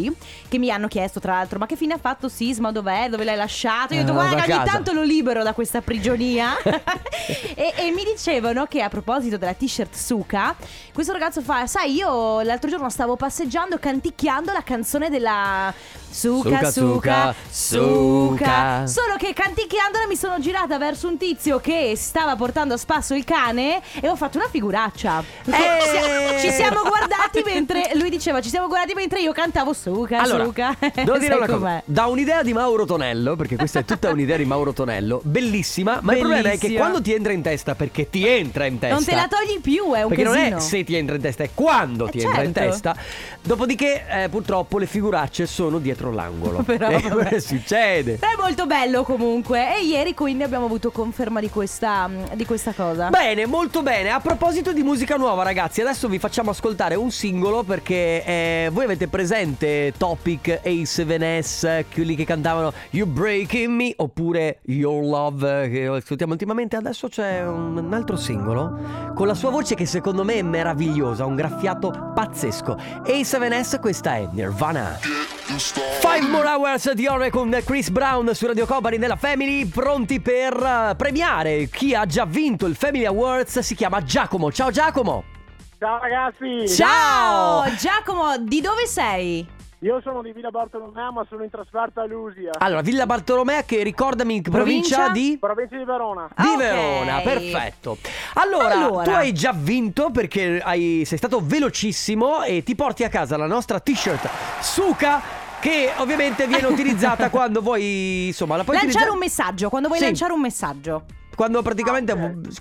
che 0.48 0.58
mi 0.58 0.70
hanno 0.70 0.88
chiesto 0.88 1.20
tra 1.20 1.32
l'altro 1.34 1.58
ma 1.58 1.66
che 1.66 1.76
fine 1.76 1.94
ha 1.94 1.98
fatto 1.98 2.28
Sisma, 2.28 2.72
dov'è, 2.72 3.08
dove 3.08 3.24
l'hai 3.24 3.36
lasciato? 3.36 3.94
Io 3.94 4.00
ho 4.00 4.04
detto 4.04 4.12
Eh, 4.12 4.20
guarda 4.20 4.36
da 4.36 4.42
ogni 4.42 4.64
casa." 4.64 4.72
tanto 4.72 4.92
lo 4.92 5.02
libero 5.02 5.42
da 5.42 5.52
questa 5.54 5.80
prigionia 5.80 6.56
e, 7.54 7.72
e 7.76 7.90
mi 7.90 8.04
dicevano 8.04 8.66
che 8.66 8.82
a 8.82 8.88
proposito 8.88 9.36
della 9.36 9.54
t-shirt 9.54 9.94
Suka 9.94 10.54
questo 10.92 11.12
ragazzo 11.12 11.40
fa 11.40 11.66
sai 11.66 11.94
io 11.94 12.40
l'altro 12.42 12.70
giorno 12.70 12.90
stavo 12.90 13.16
passeggiando 13.16 13.78
canticchiando 13.78 14.52
la 14.52 14.62
canzone 14.62 15.08
della 15.10 15.72
Suka 16.16 16.70
Suka, 16.70 16.70
Suka 16.70 16.70
Suka, 16.70 17.34
Suka 17.50 18.26
Suka. 18.30 18.86
Solo 18.86 19.16
che 19.18 19.32
canticchiandola 19.34 20.06
mi 20.06 20.16
sono 20.16 20.38
girata 20.40 20.78
verso 20.78 21.08
un 21.08 21.18
tizio 21.18 21.58
che 21.60 21.92
stava 21.96 22.36
portando 22.36 22.72
a 22.74 22.76
spasso 22.78 23.14
il 23.14 23.24
cane 23.24 23.82
e 24.00 24.08
ho 24.08 24.16
fatto 24.16 24.38
una 24.38 24.48
figuraccia. 24.48 25.22
Eh. 25.44 25.52
Ci 25.52 25.88
sia- 25.90 26.38
Ci 26.38 26.50
siamo 26.52 26.80
guardati 26.82 27.42
mentre 27.44 27.90
lui 27.94 28.08
diceva 28.08 28.40
ci 28.40 28.48
siamo 28.48 28.66
guardati 28.66 28.94
mentre 28.94 29.20
io 29.20 29.32
cantavo 29.32 29.72
Suka 29.74 30.20
Allora, 30.20 30.44
Suka. 30.44 30.74
devo 30.94 31.18
dire 31.18 31.34
una 31.34 31.46
cosa. 31.46 31.82
Da 31.84 32.06
un'idea 32.06 32.42
di 32.42 32.52
Mauro 32.54 32.86
Tonello, 32.86 33.36
perché 33.36 33.56
questa 33.56 33.80
è 33.80 33.84
tutta 33.84 34.08
un'idea 34.10 34.38
di 34.38 34.44
Mauro 34.46 34.72
Tonello, 34.72 35.20
bellissima. 35.22 35.98
Ma 36.00 36.12
il 36.14 36.20
problema 36.20 36.48
è 36.48 36.52
che 36.52 36.56
Bellissima. 36.58 36.78
quando 36.80 37.02
ti 37.02 37.12
entra 37.12 37.32
in 37.32 37.42
testa, 37.42 37.74
perché 37.74 38.08
ti 38.08 38.26
entra 38.26 38.64
in 38.64 38.78
testa. 38.78 38.94
Non 38.94 39.04
te 39.04 39.14
la 39.14 39.28
togli 39.28 39.60
più, 39.60 39.92
è 39.92 40.02
un 40.02 40.08
Perché 40.08 40.24
non 40.24 40.32
casino. 40.34 40.56
è 40.56 40.60
se 40.60 40.82
ti 40.84 40.94
entra 40.94 41.14
in 41.16 41.20
testa, 41.20 41.42
è 41.44 41.50
quando 41.52 42.06
Eh, 42.06 42.10
ti 42.10 42.20
entra 42.22 42.42
in 42.42 42.54
certo. 42.54 42.70
testa. 42.70 42.96
Dopodiché, 43.42 44.04
eh, 44.08 44.28
purtroppo, 44.28 44.78
le 44.78 44.86
figuracce 44.86 45.46
sono 45.46 45.78
dietro 45.78 46.05
l'angolo. 46.10 46.62
Però, 46.66 46.88
e 46.88 47.02
come 47.02 47.40
succede? 47.40 48.18
È 48.20 48.40
molto 48.40 48.66
bello 48.66 49.02
comunque 49.02 49.76
e 49.76 49.84
ieri 49.84 50.14
quindi 50.14 50.42
abbiamo 50.42 50.66
avuto 50.66 50.90
conferma 50.90 51.40
di 51.40 51.50
questa, 51.50 52.08
di 52.34 52.44
questa 52.44 52.72
cosa. 52.72 53.08
Bene, 53.08 53.46
molto 53.46 53.82
bene. 53.82 54.10
A 54.10 54.20
proposito 54.20 54.72
di 54.72 54.82
musica 54.82 55.16
nuova, 55.16 55.42
ragazzi, 55.42 55.80
adesso 55.80 56.08
vi 56.08 56.18
facciamo 56.18 56.50
ascoltare 56.50 56.94
un 56.94 57.10
singolo 57.10 57.62
perché 57.62 58.24
eh, 58.24 58.68
voi 58.72 58.84
avete 58.84 59.08
presente 59.08 59.92
Topic 59.96 60.60
A7S, 60.64 61.84
quelli 61.92 62.14
che 62.14 62.24
cantavano 62.24 62.72
You 62.90 63.06
Breaking 63.06 63.72
Me 63.72 63.92
oppure 63.96 64.60
Your 64.64 65.04
Love 65.04 65.64
eh, 65.64 65.70
che 65.70 65.86
ascoltiamo 65.86 66.32
ultimamente. 66.32 66.76
Adesso 66.76 67.08
c'è 67.08 67.46
un, 67.46 67.76
un 67.76 67.92
altro 67.92 68.16
singolo 68.16 69.14
con 69.14 69.26
la 69.26 69.34
sua 69.34 69.50
voce 69.50 69.74
che 69.74 69.86
secondo 69.86 70.24
me 70.24 70.34
è 70.34 70.42
meravigliosa, 70.42 71.24
un 71.24 71.34
graffiato 71.34 72.12
pazzesco. 72.14 72.76
A7S, 73.06 73.80
questa 73.80 74.16
è 74.16 74.28
Nirvana. 74.32 75.35
Five 75.48 76.26
more 76.26 76.48
hours 76.48 76.90
di 76.90 77.06
ore 77.06 77.30
con 77.30 77.56
Chris 77.64 77.88
Brown 77.90 78.34
su 78.34 78.48
Radio 78.48 78.66
Company 78.66 78.98
nella 78.98 79.14
Family, 79.14 79.64
pronti 79.64 80.18
per 80.20 80.52
eh, 80.52 80.96
premiare 80.96 81.68
chi 81.68 81.94
ha 81.94 82.04
già 82.04 82.24
vinto 82.24 82.66
il 82.66 82.74
Family 82.74 83.04
Awards. 83.04 83.60
Si 83.60 83.76
chiama 83.76 84.02
Giacomo. 84.02 84.50
Ciao 84.50 84.72
Giacomo! 84.72 85.22
Ciao 85.78 86.00
ragazzi, 86.00 86.68
Ciao! 86.68 87.62
Giacomo, 87.76 88.38
di 88.38 88.60
dove 88.60 88.86
sei? 88.86 89.46
Io 89.80 90.00
sono 90.02 90.22
di 90.22 90.32
Villa 90.32 90.50
Bartolomeo 90.50 91.12
ma 91.12 91.26
sono 91.28 91.44
in 91.44 91.50
trasferta 91.50 92.02
a 92.02 92.06
Lusia, 92.06 92.50
Allora, 92.58 92.80
Villa 92.80 93.04
Bartolomea, 93.06 93.62
che 93.64 93.82
ricordami, 93.82 94.40
provincia, 94.40 95.04
Provincia? 95.04 95.08
di. 95.12 95.36
provincia 95.38 95.76
di 95.76 95.84
Verona. 95.84 96.28
Di 96.34 96.46
Ok. 96.46 96.56
Verona, 96.56 97.20
perfetto. 97.20 97.98
Allora, 98.34 98.74
Allora. 98.74 99.04
tu 99.04 99.10
hai 99.10 99.32
già 99.32 99.52
vinto 99.54 100.10
perché 100.10 100.60
hai- 100.64 101.02
sei 101.04 101.18
stato 101.18 101.40
velocissimo 101.44 102.42
e 102.42 102.62
ti 102.62 102.74
porti 102.74 103.04
a 103.04 103.08
casa 103.08 103.36
la 103.36 103.46
nostra 103.46 103.78
t-shirt 103.78 104.28
Suka 104.60 105.20
che 105.60 105.92
ovviamente 105.98 106.46
viene 106.46 106.66
utilizzata 106.68 107.28
quando 107.30 107.60
vuoi, 107.60 108.26
insomma, 108.28 108.56
la 108.56 108.64
puoi 108.64 108.76
Lanciare 108.76 109.10
utilizzare- 109.10 109.10
un 109.10 109.18
messaggio, 109.18 109.68
quando 109.68 109.88
vuoi 109.88 110.00
Sì. 110.00 110.06
lanciare 110.06 110.32
un 110.32 110.40
messaggio. 110.40 111.04
Quando 111.36 111.60
praticamente 111.62 112.12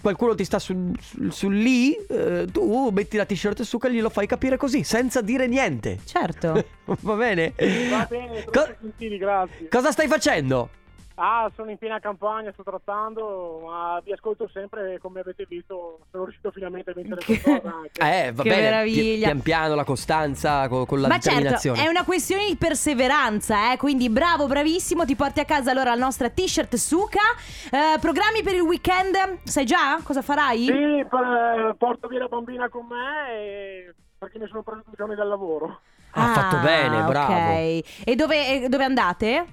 qualcuno 0.01 0.35
ti 0.35 0.43
sta 0.43 0.59
sul, 0.59 0.91
sul- 0.99 1.31
sul 1.31 1.55
lì, 1.57 1.95
eh, 2.09 2.45
tu 2.51 2.89
metti 2.91 3.15
la 3.15 3.25
t-shirt 3.25 3.61
su 3.61 3.77
e 3.79 3.89
glielo 3.89 4.09
fai 4.09 4.27
capire 4.27 4.57
così, 4.57 4.83
senza 4.83 5.21
dire 5.21 5.47
niente. 5.47 5.99
Certo. 6.03 6.61
Va 6.83 7.13
bene? 7.15 7.53
Va 7.89 8.05
bene, 8.09 8.43
Co- 8.43 8.75
gentili, 8.81 9.17
grazie. 9.17 9.69
cosa 9.69 9.91
stai 9.91 10.07
facendo? 10.07 10.69
Ah, 11.17 11.49
sono 11.55 11.71
in 11.71 11.77
piena 11.77 11.99
campagna, 11.99 12.51
sto 12.51 12.63
trattando, 12.63 13.61
ma 13.65 14.01
vi 14.03 14.11
ascolto 14.11 14.49
sempre, 14.51 14.99
come 15.01 15.21
avete 15.21 15.45
visto, 15.47 15.99
sono 16.11 16.25
riuscito 16.25 16.51
finalmente 16.51 16.89
a 16.91 16.93
vincere 16.93 17.21
qualcosa 17.23 17.73
anche. 17.73 17.91
Eh, 18.03 18.31
va 18.33 18.43
Che 18.43 18.49
bene. 18.49 18.61
meraviglia. 18.61 19.25
Pian 19.27 19.41
piano, 19.41 19.75
la 19.75 19.85
costanza, 19.85 20.67
co- 20.67 20.85
con, 20.85 20.99
la 20.99 21.07
Ma 21.07 21.13
certo, 21.13 21.29
determinazione. 21.29 21.83
è 21.83 21.87
una 21.87 22.03
questione 22.03 22.45
di 22.47 22.57
perseveranza, 22.57 23.71
eh? 23.71 23.77
quindi 23.77 24.09
bravo, 24.09 24.45
bravissimo, 24.47 25.05
ti 25.05 25.15
porti 25.15 25.39
a 25.39 25.45
casa 25.45 25.71
allora 25.71 25.95
la 25.95 26.03
nostra 26.03 26.29
t-shirt 26.29 26.75
Suka. 26.75 27.19
Eh, 27.71 27.97
programmi 27.99 28.43
per 28.43 28.55
il 28.55 28.61
weekend? 28.61 29.15
Sai 29.43 29.65
già 29.65 29.97
cosa 30.03 30.21
farai? 30.21 30.65
Sì, 30.65 31.05
per- 31.09 31.75
porto 31.77 32.07
via 32.09 32.19
la 32.19 32.27
bambina 32.27 32.67
con 32.67 32.87
me 32.87 33.31
e- 33.31 33.95
perché 34.17 34.37
mi 34.37 34.47
sono 34.47 34.63
preso 34.63 34.81
due 34.85 34.95
giorni 34.97 35.15
dal 35.15 35.27
lavoro. 35.29 35.79
Ha 36.11 36.27
fatto 36.33 36.57
bene, 36.57 37.03
bravo. 37.03 37.31
Ah, 37.33 37.51
Ok. 37.53 38.01
E 38.05 38.15
dove, 38.15 38.63
e 38.63 38.69
dove 38.69 38.83
andate? 38.83 39.45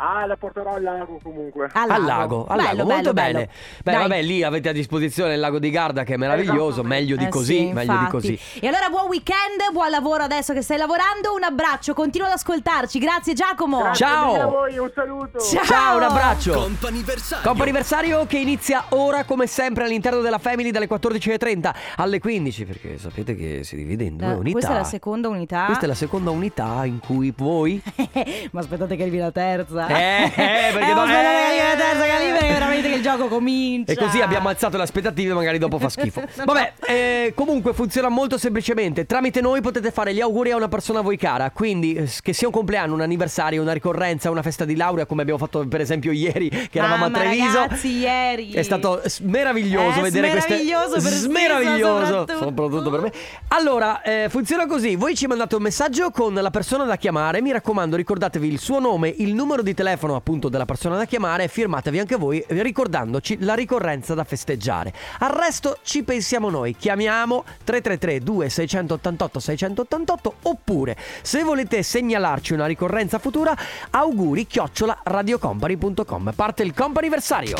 Ah, 0.00 0.26
la 0.26 0.36
porterò 0.36 0.74
al 0.74 0.82
lago 0.82 1.18
comunque. 1.22 1.68
Al 1.72 1.90
Al 1.90 2.04
lago, 2.04 2.46
al 2.48 2.56
Bello, 2.56 2.68
lago, 2.76 2.88
molto 2.90 3.12
bello, 3.12 3.12
bene. 3.12 3.32
bello. 3.32 3.50
Beh, 3.82 3.90
Dai. 3.92 4.00
vabbè, 4.02 4.22
lì 4.22 4.42
avete 4.44 4.68
a 4.68 4.72
disposizione 4.72 5.34
il 5.34 5.40
lago 5.40 5.58
di 5.58 5.70
Garda 5.70 6.04
che 6.04 6.14
è 6.14 6.16
meraviglioso, 6.16 6.68
Esatto. 6.80 6.86
meglio 6.86 7.16
di 7.16 7.24
Eh 7.24 7.28
così, 7.28 7.56
sì, 7.56 7.72
meglio 7.72 7.92
di 7.92 7.98
infatti. 7.98 8.10
così. 8.10 8.38
E 8.60 8.66
allora 8.68 8.88
buon 8.90 9.06
weekend, 9.08 9.72
buon 9.72 9.90
lavoro 9.90 10.22
adesso 10.22 10.52
che 10.52 10.62
stai 10.62 10.76
lavorando. 10.76 11.34
Un 11.34 11.42
abbraccio, 11.42 11.94
continua 11.94 12.28
ad 12.28 12.34
ascoltarci. 12.34 12.98
Grazie 13.00 13.32
Giacomo. 13.34 13.78
Grazie 13.82 14.06
Ciao. 14.06 14.40
a 14.40 14.44
voi, 14.46 14.78
un 14.78 14.90
saluto. 14.94 15.38
Ciao. 15.40 15.64
Ciao, 15.64 15.96
un 15.96 16.02
abbraccio. 16.04 16.52
Comp'anniversario. 16.52 17.48
Comp'anniversario 17.48 18.26
che 18.26 18.38
inizia 18.38 18.84
ora 18.90 19.24
come 19.24 19.46
sempre 19.46 19.84
all'interno 19.84 20.20
della 20.20 20.38
Family 20.38 20.70
dalle 20.70 20.88
14.30 20.88 21.74
alle 21.96 22.20
15 22.20 22.64
perché 22.64 22.98
sapete 22.98 23.34
che 23.34 23.64
si 23.64 23.74
divide 23.76 24.04
in 24.04 24.16
due 24.16 24.28
Eh, 24.28 24.32
unità. 24.34 24.50
Questa 24.52 24.72
è 24.72 24.76
la 24.76 24.84
seconda 24.84 25.28
unità. 25.28 25.64
Questa 25.66 25.84
è 25.84 25.88
la 25.88 25.94
seconda 25.94 26.30
unità 26.30 26.84
in 26.84 27.00
cui 27.00 27.32
voi 27.36 27.82
Ma 28.52 28.60
aspettate 28.60 28.94
che 28.96 29.02
arrivi 29.02 29.18
la 29.18 29.30
terza. 29.32 29.86
Eh, 29.88 30.24
eh, 30.24 30.30
perché 30.72 30.90
eh, 30.90 30.92
aspettate 30.92 31.10
che 31.10 31.16
arrivi 31.16 31.58
la 31.58 31.72
eh. 31.72 31.76
terza, 31.76 32.04
che 32.04 32.10
arrivi 32.10 32.30
perché 32.32 32.52
veramente 32.52 32.88
che 32.88 32.94
il 32.96 33.02
gioco 33.02 33.28
comincia. 33.28 33.92
E 33.92 33.96
così 33.96 34.20
abbiamo 34.20 34.48
alzato 34.48 34.76
le 34.76 34.82
aspettative, 34.82 35.34
magari 35.34 35.58
dopo 35.58 35.78
fa 35.78 35.88
schifo. 35.88 36.22
Vabbè, 36.44 36.72
eh, 36.86 37.32
comunque 37.34 37.72
funziona 37.72 38.08
molto 38.08 38.38
semplicemente. 38.38 39.06
Tramite 39.06 39.40
noi 39.40 39.60
potete 39.60 39.90
fare 39.90 40.12
gli 40.14 40.20
auguri 40.20 40.50
a 40.50 40.56
una 40.56 40.68
persona 40.68 41.00
a 41.00 41.02
voi 41.02 41.16
cara. 41.16 41.50
Quindi, 41.50 41.94
eh, 41.94 42.08
che 42.22 42.32
sia 42.32 42.46
un 42.48 42.52
compleanno, 42.52 42.94
un 42.94 43.00
anniversario, 43.00 43.62
una 43.62 43.72
ricorrenza, 43.72 44.30
una 44.30 44.42
festa 44.42 44.64
di 44.64 44.76
laurea, 44.76 45.06
come 45.06 45.22
abbiamo 45.22 45.38
fatto 45.38 45.66
per 45.66 45.80
esempio 45.80 46.12
ieri, 46.12 46.48
che 46.48 46.78
eravamo 46.78 47.04
Mamma, 47.08 47.18
a 47.18 47.20
Treviso. 47.20 47.58
ragazzi, 47.58 47.98
ieri. 47.98 48.52
È 48.52 48.62
stato 48.62 49.02
meraviglioso 49.22 49.98
Eh, 49.98 50.02
vedere 50.02 50.30
queste. 50.30 50.56
smeraviglioso 50.58 50.92
per 50.92 51.00
Stefano, 51.02 51.28
Smeraviglioso, 51.28 52.06
soprattutto. 52.06 52.38
soprattutto 52.44 52.90
per 52.90 53.00
me. 53.00 53.12
Allora, 53.48 54.02
eh, 54.02 54.26
funziona 54.28 54.66
così: 54.66 54.96
voi 54.96 55.14
ci 55.14 55.26
mandate 55.26 55.54
un 55.56 55.62
messaggio 55.62 56.10
con 56.10 56.34
la 56.34 56.50
persona 56.50 56.84
da 56.84 56.96
chiamare. 56.96 57.40
Mi 57.40 57.52
raccomando, 57.52 57.96
ricordatevi 57.96 58.46
il 58.48 58.58
suo 58.58 58.78
nome, 58.78 59.12
il 59.18 59.34
numero 59.34 59.62
di 59.62 59.74
telefono 59.78 60.16
appunto 60.16 60.48
della 60.48 60.64
persona 60.64 60.96
da 60.96 61.04
chiamare 61.04 61.44
e 61.44 61.48
firmatevi 61.48 62.00
anche 62.00 62.16
voi 62.16 62.44
ricordandoci 62.48 63.38
la 63.42 63.54
ricorrenza 63.54 64.12
da 64.14 64.24
festeggiare. 64.24 64.92
Al 65.20 65.30
resto 65.30 65.78
ci 65.84 66.02
pensiamo 66.02 66.50
noi. 66.50 66.74
Chiamiamo 66.74 67.44
333 67.62 68.18
2688 68.24 69.38
688 69.38 70.34
oppure 70.42 70.96
se 71.22 71.44
volete 71.44 71.84
segnalarci 71.84 72.54
una 72.54 72.66
ricorrenza 72.66 73.20
futura, 73.20 73.56
auguri 73.90 74.48
chiocciola 74.48 74.98
radiocompany.com. 75.04 76.32
Parte 76.34 76.64
il 76.64 76.74
comp'anniversario. 76.74 77.58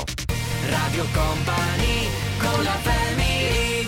Radio 0.69 1.05
Company 1.15 2.09
con 2.39 2.65
la 2.65 2.71
family 2.71 3.87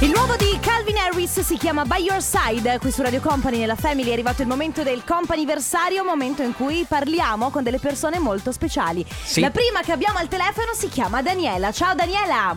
Il 0.00 0.10
nuovo 0.10 0.36
di 0.36 0.47
Calvin 0.88 1.04
Harris 1.04 1.40
si 1.40 1.58
chiama 1.58 1.84
By 1.84 2.02
Your 2.02 2.22
Side. 2.22 2.78
Qui 2.78 2.90
su 2.90 3.02
Radio 3.02 3.20
Company 3.20 3.58
nella 3.58 3.74
Family 3.74 4.08
è 4.08 4.12
arrivato 4.14 4.40
il 4.40 4.48
momento 4.48 4.82
del 4.82 5.04
comp'anniversario, 5.04 6.02
momento 6.02 6.42
in 6.42 6.54
cui 6.54 6.86
parliamo 6.88 7.50
con 7.50 7.62
delle 7.62 7.78
persone 7.78 8.18
molto 8.18 8.52
speciali. 8.52 9.04
Sì. 9.06 9.40
La 9.40 9.50
prima 9.50 9.80
che 9.80 9.92
abbiamo 9.92 10.18
al 10.18 10.28
telefono 10.28 10.72
si 10.72 10.88
chiama 10.88 11.20
Daniela. 11.20 11.72
Ciao 11.72 11.94
Daniela! 11.94 12.56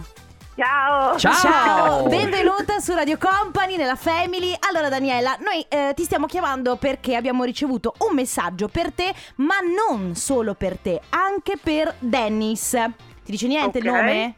Ciao. 0.56 1.18
Ciao! 1.18 2.08
benvenuta 2.08 2.80
su 2.80 2.94
Radio 2.94 3.18
Company 3.18 3.76
nella 3.76 3.98
Family. 3.98 4.56
Allora 4.70 4.88
Daniela, 4.88 5.36
noi 5.40 5.66
eh, 5.68 5.92
ti 5.94 6.04
stiamo 6.04 6.26
chiamando 6.26 6.78
perché 6.78 7.16
abbiamo 7.16 7.44
ricevuto 7.44 7.96
un 8.08 8.16
messaggio 8.16 8.70
per 8.70 8.94
te, 8.94 9.14
ma 9.38 9.56
non 9.60 10.16
solo 10.16 10.54
per 10.54 10.78
te, 10.78 11.02
anche 11.10 11.58
per 11.62 11.96
Dennis. 12.00 12.70
Ti 12.70 13.32
dice 13.32 13.48
niente 13.48 13.80
Ok. 13.80 13.84
il 13.84 13.92
nome? 13.92 14.36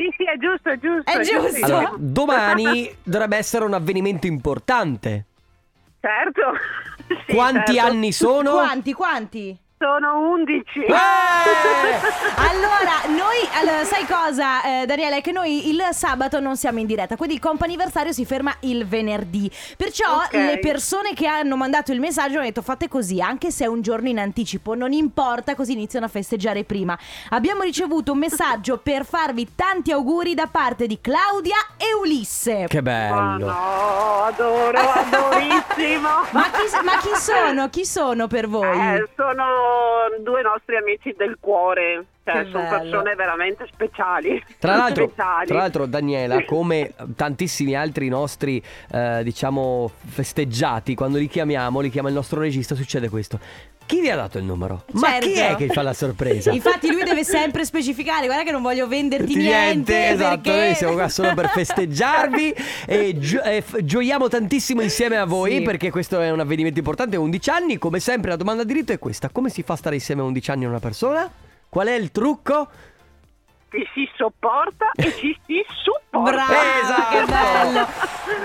Sì, 0.00 0.10
sì, 0.16 0.24
è 0.24 0.38
giusto, 0.38 0.70
è 0.70 0.78
giusto. 0.78 1.10
È 1.10 1.20
giusto. 1.20 1.64
Allora, 1.66 1.92
domani 1.98 2.90
dovrebbe 3.04 3.36
essere 3.36 3.66
un 3.66 3.74
avvenimento 3.74 4.26
importante. 4.26 5.26
Certo. 6.00 6.40
Sì, 7.26 7.34
Quanti 7.34 7.74
certo. 7.74 7.90
anni 7.90 8.12
sono? 8.12 8.52
Quanti, 8.52 8.92
quanti? 8.92 9.58
Sono 9.82 10.18
11. 10.32 10.62
Eh! 10.80 10.92
Allora, 12.50 13.16
noi, 13.16 13.36
allora, 13.60 13.84
sai 13.84 14.04
cosa, 14.06 14.62
eh, 14.62 14.86
Daniela? 14.86 15.16
È 15.16 15.20
che 15.20 15.30
noi 15.32 15.68
il 15.68 15.82
sabato 15.92 16.40
non 16.40 16.56
siamo 16.56 16.78
in 16.78 16.86
diretta, 16.86 17.16
quindi 17.16 17.34
il 17.36 17.40
comp'anniversario 17.40 18.12
si 18.12 18.24
ferma 18.24 18.54
il 18.60 18.86
venerdì. 18.86 19.50
Perciò 19.76 20.16
Ok. 20.24 20.32
le 20.32 20.58
persone 20.58 21.12
che 21.14 21.26
hanno 21.26 21.56
mandato 21.56 21.92
il 21.92 22.00
messaggio 22.00 22.36
hanno 22.36 22.46
detto 22.46 22.62
fate 22.62 22.88
così, 22.88 23.20
anche 23.20 23.50
se 23.50 23.64
è 23.64 23.66
un 23.68 23.82
giorno 23.82 24.08
in 24.08 24.18
anticipo, 24.18 24.74
non 24.74 24.92
importa, 24.92 25.54
così 25.54 25.72
iniziano 25.72 26.06
a 26.06 26.08
festeggiare 26.08 26.64
prima. 26.64 26.98
Abbiamo 27.30 27.62
ricevuto 27.62 28.12
un 28.12 28.18
messaggio 28.18 28.78
per 28.82 29.04
farvi 29.04 29.54
tanti 29.54 29.92
auguri 29.92 30.34
da 30.34 30.48
parte 30.50 30.86
di 30.86 30.98
Claudia 31.00 31.56
e 31.76 31.94
Ulisse. 31.94 32.66
Che 32.68 32.82
Ma 32.82 33.36
bello. 33.36 33.46
no, 33.46 34.22
adoro, 34.24 34.78
adorissimo. 34.80 36.08
Ma 36.30 36.50
chi, 36.50 36.84
ma 36.84 36.96
chi 36.98 37.10
sono? 37.14 37.68
Chi 37.68 37.84
sono 37.84 38.26
per 38.26 38.48
voi? 38.48 38.78
Eh, 38.96 39.08
sono 39.16 39.44
due 40.20 40.42
nostri 40.42 40.76
amici 40.76 41.12
del 41.16 41.36
cuore. 41.40 42.04
Cioè, 42.32 42.44
Che 42.44 42.50
sono 42.50 42.62
bello. 42.68 42.78
persone 42.78 43.14
veramente 43.14 43.66
speciali. 43.72 44.44
Tra 44.58 44.76
l'altro, 44.76 45.06
Speciali. 45.06 45.46
tra 45.46 45.58
l'altro, 45.58 45.86
Daniela, 45.86 46.44
come 46.46 46.92
tantissimi 47.16 47.74
altri 47.74 48.08
nostri, 48.08 48.62
eh, 48.92 49.20
diciamo, 49.24 49.90
festeggiati, 50.06 50.94
quando 50.94 51.18
li 51.18 51.28
chiamiamo, 51.28 51.80
li 51.80 51.90
chiama 51.90 52.08
il 52.08 52.14
nostro 52.14 52.40
regista, 52.40 52.74
succede 52.74 53.08
questo. 53.08 53.38
Chi 53.86 54.00
vi 54.00 54.08
ha 54.08 54.14
dato 54.14 54.38
il 54.38 54.44
numero? 54.44 54.84
Ma 54.92 55.18
chi 55.18 55.34
Certo. 55.34 55.64
è 55.64 55.66
che 55.66 55.72
fa 55.74 55.82
la 55.82 55.92
sorpresa? 55.92 56.52
Infatti 56.52 56.92
lui 56.92 57.02
deve 57.02 57.24
sempre 57.24 57.64
specificare, 57.64 58.26
guarda 58.26 58.44
che 58.44 58.52
non 58.52 58.62
voglio 58.62 58.86
venderti 58.86 59.34
niente, 59.34 60.10
esatto, 60.10 60.42
perché... 60.42 60.58
noi 60.60 60.74
siamo 60.76 60.92
qua 60.94 61.08
solo 61.08 61.34
per 61.34 61.48
festeggiarvi 61.48 62.54
e, 62.86 63.18
gio- 63.18 63.42
e 63.42 63.60
f- 63.62 63.82
gioiamo 63.82 64.28
tantissimo 64.28 64.80
insieme 64.80 65.16
a 65.16 65.24
voi 65.24 65.56
Sì. 65.56 65.62
perché 65.62 65.90
questo 65.90 66.20
è 66.20 66.30
un 66.30 66.38
avvenimento 66.38 66.78
importante, 66.78 67.16
11 67.16 67.50
anni, 67.50 67.78
come 67.78 67.98
sempre 67.98 68.30
la 68.30 68.36
domanda 68.36 68.62
di 68.62 68.72
diritto 68.72 68.92
è 68.92 68.98
questa, 69.00 69.28
come 69.30 69.50
si 69.50 69.64
fa 69.64 69.72
a 69.72 69.76
stare 69.76 69.96
insieme 69.96 70.20
a 70.20 70.24
11 70.26 70.50
anni 70.52 70.64
a 70.66 70.68
una 70.68 70.78
persona? 70.78 71.28
Qual 71.70 71.86
è 71.86 71.94
il 71.94 72.10
trucco? 72.10 72.68
Ci 73.70 73.88
si 73.94 74.10
sopporta 74.16 74.90
e 74.96 75.14
ci 75.16 75.38
si 75.46 75.64
supporta. 75.84 75.98
Brava, 76.10 76.80
Esatto. 76.82 77.16
che 77.16 77.24
bello. 77.24 77.86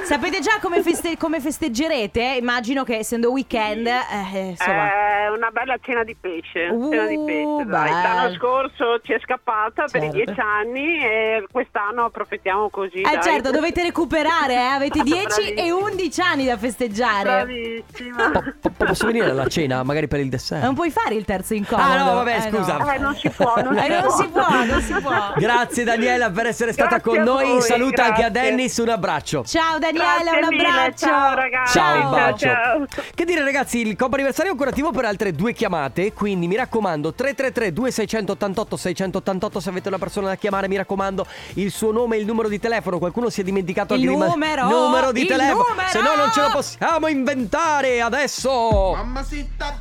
Sapete 0.04 0.40
già 0.40 0.60
come, 0.62 0.82
feste- 0.84 1.18
come 1.18 1.40
festeggerete? 1.40 2.22
Immagino 2.40 2.84
che 2.84 2.98
essendo 2.98 3.32
weekend, 3.32 3.88
eh, 3.88 4.40
insomma... 4.50 4.86
Eh, 5.24 5.30
una 5.30 5.50
bella 5.50 5.78
cena 5.82 6.04
di 6.04 6.16
pesce. 6.20 6.68
Uh, 6.72 6.92
cena 6.92 7.08
di 7.08 7.20
pesce, 7.26 7.66
dai. 7.66 7.90
L'anno 7.90 8.34
scorso 8.36 9.00
ci 9.02 9.14
è 9.14 9.20
scappata 9.20 9.86
per 9.92 10.04
i 10.04 10.12
Certo. 10.12 10.16
dieci 10.16 10.40
anni 10.40 11.00
e 11.04 11.46
quest'anno 11.52 12.06
approfittiamo 12.06 12.70
così. 12.70 13.02
Eh 13.02 13.12
dai. 13.14 13.22
certo, 13.24 13.50
dovete 13.52 13.82
recuperare, 13.82 14.54
eh? 14.54 14.58
avete 14.58 15.02
10 15.04 15.24
Bravissima. 15.26 15.62
e 15.62 15.72
11 15.72 16.22
anni 16.22 16.46
da 16.46 16.58
festeggiare. 16.58 17.24
Bravissima. 17.24 18.30
Po- 18.32 18.44
po- 18.62 18.86
posso 18.86 19.08
venire 19.08 19.32
alla 19.32 19.48
cena, 19.48 19.82
magari 19.84 20.08
per 20.08 20.20
il 20.20 20.30
dessert? 20.30 20.62
Non 20.64 20.76
puoi 20.76 20.92
fare 20.92 21.16
il 21.16 21.26
terzo 21.26 21.56
incomodo. 21.56 21.90
Ah, 21.92 21.98
no, 22.04 22.14
vabbè, 22.14 22.36
Eh, 22.36 22.42
scusa. 22.52 22.78
no. 22.78 22.92
Eh, 22.92 22.98
non 23.00 23.16
si 23.16 23.30
può, 23.30 23.56
non, 23.64 23.76
Eh, 23.78 23.88
non 23.88 24.10
si 24.12 24.28
può, 24.28 24.48
non 24.66 24.82
si 24.82 24.94
può. 24.94 25.14
Grazie 25.38 25.84
Daniela 25.84 26.30
per 26.32 26.48
essere 26.48 26.74
stata 26.74 26.98
Grazie 26.98 27.12
con 27.16 27.24
noi. 27.24 27.46
voi, 27.48 27.62
Saluta 27.62 28.06
anche 28.06 28.24
a 28.24 28.30
grazie. 28.30 28.50
Dennis, 28.52 28.78
un 28.78 28.90
abbraccio. 28.90 29.44
Ciao 29.46 29.78
Daniela, 29.80 30.22
Grazie 30.24 30.40
un 30.42 30.48
mille, 30.48 30.68
abbraccio. 30.68 31.06
ciao, 31.06 31.36
ragazzi. 31.36 31.78
Ciao, 31.78 32.04
un 32.04 32.10
bacio. 32.10 32.46
ciao. 32.48 32.86
Che 33.14 33.26
dire 33.26 33.44
ragazzi, 33.44 33.80
il 33.88 33.96
compo 33.96 34.16
anniversario 34.16 34.50
è 34.50 34.54
ancora 34.54 34.70
attivo 34.72 34.92
per 34.92 35.06
altre 35.06 35.32
due 35.32 35.54
chiamate, 35.54 36.14
quindi 36.14 36.48
mi 36.48 36.56
raccomando 36.56 37.14
333 37.14 37.74
2688 37.74 38.78
688 38.78 39.60
se 39.60 39.70
avete 39.70 39.88
una 39.88 40.00
persona 40.00 40.28
da 40.28 40.36
chiamare, 40.36 40.68
mi 40.68 40.78
raccomando 40.78 41.26
il 41.56 41.72
suo 41.72 41.92
nome 41.92 42.16
e 42.16 42.20
il 42.20 42.26
numero 42.26 42.48
di 42.48 42.60
telefono, 42.60 42.98
qualcuno 42.98 43.30
si 43.30 43.42
è 43.42 43.44
dimenticato 43.44 43.94
Il 43.94 44.00
anche 44.02 44.12
di 44.12 44.18
ma- 44.18 44.28
numero, 44.28 44.68
numero 44.68 45.12
di 45.12 45.22
il 45.22 45.28
telefono, 45.28 45.66
numero. 45.70 45.88
se 45.90 46.02
no 46.02 46.16
non 46.16 46.32
ce 46.32 46.42
lo 46.42 46.50
possiamo 46.52 47.08
inventare 47.08 48.02
adesso. 48.02 48.94
Mamacita, 48.96 49.80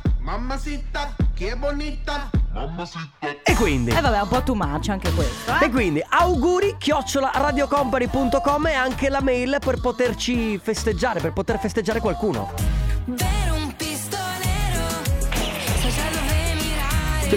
mamacita, 1.35 1.35
qué 1.35 1.55
bonita. 1.55 2.29
E 3.43 3.55
quindi... 3.55 3.91
Eh 3.91 4.01
vabbè, 4.01 4.21
un 4.21 4.27
po' 4.27 4.41
too 4.43 4.55
much 4.55 4.89
anche 4.89 5.11
questo, 5.11 5.51
E 5.61 5.65
eh? 5.65 5.69
quindi 5.69 6.03
auguri 6.07 6.75
chiocciola 6.77 7.31
radiocompany.com 7.33 8.67
e 8.67 8.73
anche 8.73 9.09
la 9.09 9.21
mail 9.21 9.57
per 9.59 9.79
poterci 9.79 10.57
festeggiare, 10.57 11.19
per 11.19 11.33
poter 11.33 11.59
festeggiare 11.59 11.99
qualcuno. 11.99 12.53
Vero 13.05 13.55
un 13.55 13.75
pistolero, 13.75 14.23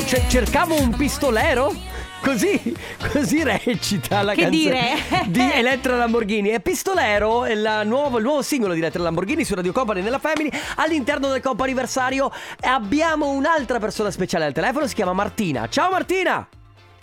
cioè, 0.06 0.26
cercavo 0.26 0.80
un 0.80 0.94
pistolero? 0.96 1.72
Così, 2.20 2.76
così 3.12 3.42
recita 3.42 4.22
la 4.22 4.34
Che 4.34 4.42
canzone 4.42 4.50
dire? 4.50 5.24
di 5.28 5.50
Elettra 5.52 5.96
Lamborghini. 5.96 6.50
E 6.50 6.60
Pistolero 6.60 7.44
è 7.44 7.54
la 7.54 7.84
nuova- 7.84 8.18
il 8.18 8.24
nuovo 8.24 8.42
singolo 8.42 8.72
di 8.74 8.80
Elettra 8.80 9.02
Lamborghini 9.02 9.44
su 9.44 9.54
Radio 9.54 9.72
Company 9.72 10.02
nella 10.02 10.18
Family. 10.18 10.50
All'interno 10.76 11.28
del 11.28 11.40
Coppa 11.40 11.64
Anniversario 11.64 12.30
abbiamo 12.62 13.30
un'altra 13.30 13.78
persona 13.78 14.10
speciale 14.10 14.44
al 14.44 14.52
telefono, 14.52 14.86
si 14.86 14.94
chiama 14.94 15.12
Martina. 15.12 15.68
Ciao 15.68 15.90
Martina! 15.90 16.46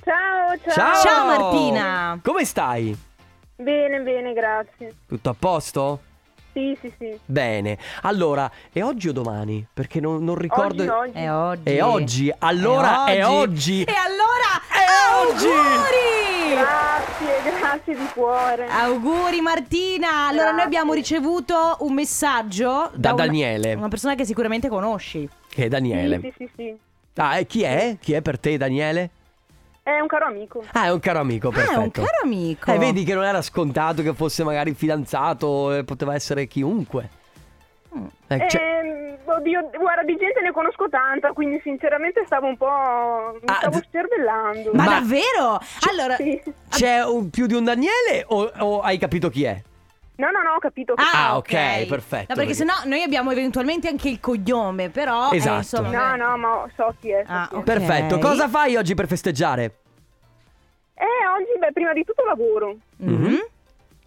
Ciao, 0.03 0.57
ciao. 0.63 0.73
Ciao! 0.73 1.01
Ciao, 1.03 1.25
Martina. 1.25 2.19
Come 2.23 2.45
stai? 2.45 2.95
Bene, 3.55 4.01
bene, 4.01 4.33
grazie. 4.33 4.93
Tutto 5.07 5.29
a 5.29 5.35
posto? 5.37 5.99
Sì, 6.55 6.77
sì, 6.79 6.93
sì. 6.97 7.19
Bene. 7.25 7.77
Allora, 8.03 8.49
è 8.71 8.81
oggi 8.81 9.09
o 9.09 9.11
domani? 9.11 9.65
Perché 9.73 9.99
non, 9.99 10.23
non 10.23 10.35
ricordo. 10.35 10.83
Oggi, 10.83 10.89
oggi. 10.89 11.11
È 11.19 11.33
oggi. 11.33 11.63
È 11.75 11.83
oggi. 11.83 12.33
Allora 12.39 13.05
è 13.07 13.25
oggi. 13.27 13.83
E 13.83 13.93
allora 13.93 14.61
È 14.71 15.27
oggi. 15.27 15.45
auguri! 15.47 16.55
Grazie, 16.55 17.51
grazie 17.59 17.95
di 17.95 18.05
cuore. 18.13 18.67
Auguri 18.69 19.41
Martina! 19.41 20.27
Allora 20.27 20.51
noi 20.51 20.61
abbiamo 20.61 20.93
ricevuto 20.93 21.75
un 21.79 21.93
messaggio 21.93 22.89
Da 22.93 23.11
una- 23.13 23.25
Daniele. 23.25 23.73
Una 23.73 23.89
persona 23.89 24.15
che 24.15 24.23
sicuramente 24.23 24.69
conosci. 24.69 25.27
Che 25.49 25.65
è 25.65 25.67
Daniele. 25.67 26.21
Sì, 26.21 26.33
sì, 26.37 26.49
sì, 26.55 26.63
sì. 26.63 26.77
Ah, 27.15 27.37
e 27.37 27.45
chi 27.45 27.63
è? 27.63 27.97
Chi 27.99 28.13
è 28.13 28.21
per 28.21 28.39
te, 28.39 28.55
Daniele? 28.55 29.09
È 29.87 29.99
un 29.99 30.07
caro 30.07 30.25
amico. 30.25 30.63
Ah, 30.71 30.85
è 30.85 30.91
un 30.91 30.99
caro 30.99 31.19
amico, 31.19 31.49
Ah, 31.49 31.51
perfetto. 31.51 31.79
è 31.79 31.83
un 31.83 31.91
caro 31.91 32.07
amico. 32.23 32.71
Eh, 32.71 32.77
vedi 32.79 33.03
che 33.03 33.13
non 33.13 33.23
era 33.23 33.43
scontato 33.43 34.01
che 34.01 34.15
fosse 34.15 34.43
magari 34.43 34.73
fidanzato, 34.73 35.75
eh, 35.75 35.83
poteva 35.83 36.15
essere 36.15 36.47
chiunque. 36.47 37.07
Mm. 37.95 38.05
Eh, 38.27 38.47
cioè- 38.49 38.61
Ehm, 38.83 39.17
oddio, 39.25 39.69
guarda, 39.77 40.01
di 40.03 40.17
gente 40.17 40.41
ne 40.41 40.51
conosco 40.51 40.89
tanta, 40.89 41.33
quindi 41.33 41.59
sinceramente 41.61 42.23
stavo 42.25 42.47
un 42.47 42.57
po'... 42.57 42.65
mi 43.39 43.39
Ah, 43.45 43.57
stavo 43.59 43.77
d- 43.77 43.87
cervellando. 43.91 44.71
Ma, 44.73 44.83
Ma- 44.85 44.89
davvero? 44.99 45.59
Allora, 45.87 46.15
Sì. 46.15 46.41
c'è 46.69 47.03
un- 47.05 47.29
più 47.29 47.45
di 47.45 47.53
un 47.53 47.63
Daniele 47.63 48.23
o, 48.25 48.51
o 48.57 48.81
hai 48.81 48.97
capito 48.97 49.29
chi 49.29 49.43
è? 49.43 49.61
No, 50.17 50.31
no, 50.31 50.41
no, 50.41 50.51
ho 50.55 50.59
capito. 50.59 50.93
Ah, 50.95 51.29
Ah, 51.31 51.37
ok, 51.37 51.85
perfetto, 51.87 52.33
No, 52.33 52.35
perché 52.35 52.35
perché- 52.35 52.53
sennò 52.53 52.73
noi 52.85 53.01
abbiamo 53.03 53.31
eventualmente 53.31 53.87
anche 53.89 54.07
il 54.09 54.19
cognome, 54.19 54.89
però. 54.89 55.31
eh, 55.31 55.35
Esatto. 55.37 55.57
insomma, 55.57 56.15
No, 56.15 56.25
no, 56.29 56.37
ma 56.37 56.69
so 56.75 56.93
chi 57.01 57.09
è. 57.09 57.23
so 57.25 57.31
Ah, 57.31 57.47
chi 57.51 57.55
è. 57.57 57.63
Perfetto. 57.63 58.19
Cosa 58.19 58.47
fai 58.47 58.75
oggi 58.77 58.93
per 58.95 59.07
festeggiare? 59.07 59.63
Eh, 60.93 61.03
oggi, 61.37 61.59
beh, 61.59 61.71
prima 61.73 61.91
di 61.91 62.03
tutto 62.05 62.23
lavoro. 62.23 62.77
Mhm. 62.97 63.37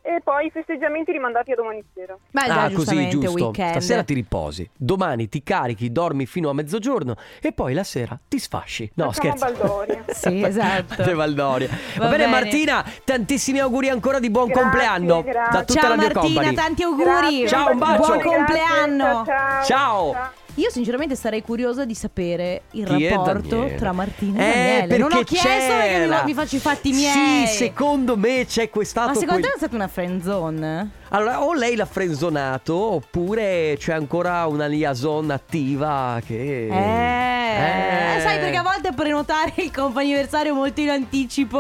E 0.09 0.23
poi 0.25 0.47
i 0.47 0.51
festeggiamenti 0.51 1.13
rimandati 1.13 1.53
a 1.53 1.55
domani 1.55 1.85
sera. 1.93 2.17
Ma 2.31 2.45
ah, 2.45 2.71
così 2.73 3.11
giusto. 3.11 3.31
weekend. 3.33 3.73
Stasera 3.73 4.03
ti 4.05 4.15
riposi. 4.15 4.67
Domani 4.75 5.29
ti 5.29 5.43
carichi, 5.43 5.93
dormi 5.93 6.25
fino 6.25 6.49
a 6.49 6.55
mezzogiorno 6.55 7.15
e 7.43 7.53
poi 7.53 7.75
la 7.75 7.85
sera 7.85 8.19
ti 8.27 8.39
sfasci. 8.39 8.91
No, 8.95 9.13
Facciamo 9.13 9.37
scherzo. 9.37 9.59
Baldoria. 9.59 10.05
Sì, 10.19 10.43
esatto. 10.43 11.03
Va, 11.05 11.13
Va 11.15 11.27
bene, 11.27 11.77
bene. 11.99 12.27
Martina, 12.27 12.83
tantissimi 13.05 13.59
auguri 13.59 13.91
ancora 13.91 14.19
di 14.19 14.31
buon 14.31 14.47
Grazie, 14.47 14.63
compleanno 14.63 15.23
grazie. 15.23 15.51
da 15.59 15.65
tutta 15.65 15.81
Ciao 15.81 15.89
la 15.91 15.97
mia 15.97 16.11
Martina, 16.15 16.35
company. 16.41 16.55
tanti 16.55 16.83
auguri. 16.85 17.05
Grazie, 17.05 17.47
Ciao, 17.49 17.71
un 17.71 17.79
bacio. 17.79 17.97
Buon 17.99 18.19
Grazie, 18.19 18.37
compleanno. 18.37 19.25
ciao, 19.27 19.63
Ciao. 19.65 20.33
Io 20.59 20.71
sinceramente 20.71 21.15
sarei 21.15 21.41
curiosa 21.43 21.85
di 21.85 21.95
sapere 21.95 22.63
il 22.73 22.85
Chi 22.85 23.05
è 23.05 23.11
rapporto 23.11 23.57
Daniele? 23.57 23.75
tra 23.77 23.93
Martina 23.93 24.41
e 24.41 24.43
Eh, 24.43 24.53
Daniele. 24.89 24.97
Non 24.99 25.13
ho 25.13 25.17
perché 25.19 25.35
chiesto 25.37 25.73
perché 25.73 25.99
mi, 25.99 26.09
c'era. 26.09 26.27
faccio 26.35 26.57
i 26.57 26.59
fatti 26.59 26.93
miei. 26.93 27.47
Sì, 27.47 27.55
secondo 27.55 28.17
me 28.17 28.45
c'è 28.45 28.69
questato 28.69 29.09
Ma 29.09 29.15
secondo 29.15 29.41
quel- 29.41 29.51
te 29.53 29.55
è 29.55 29.59
stata 29.59 29.75
una 29.77 29.87
friend 29.89 30.23
zone? 30.25 30.91
Allora, 31.11 31.43
o 31.45 31.55
lei 31.55 31.77
l'ha 31.77 31.87
frenzonato 31.87 32.75
oppure 32.77 33.77
c'è 33.79 33.93
ancora 33.95 34.45
una 34.47 34.67
liaison 34.67 35.31
attiva 35.31 36.21
che... 36.27 36.67
Eh, 36.67 38.17
Eh. 38.17 38.21
sai 38.21 38.39
perché 38.39 38.57
a 38.57 38.63
volte 38.63 38.93
prenotare 38.93 39.53
il 39.57 39.71
comp'anniversario 39.73 40.55
molto 40.55 40.81
in 40.81 40.91
anticipo 40.91 41.59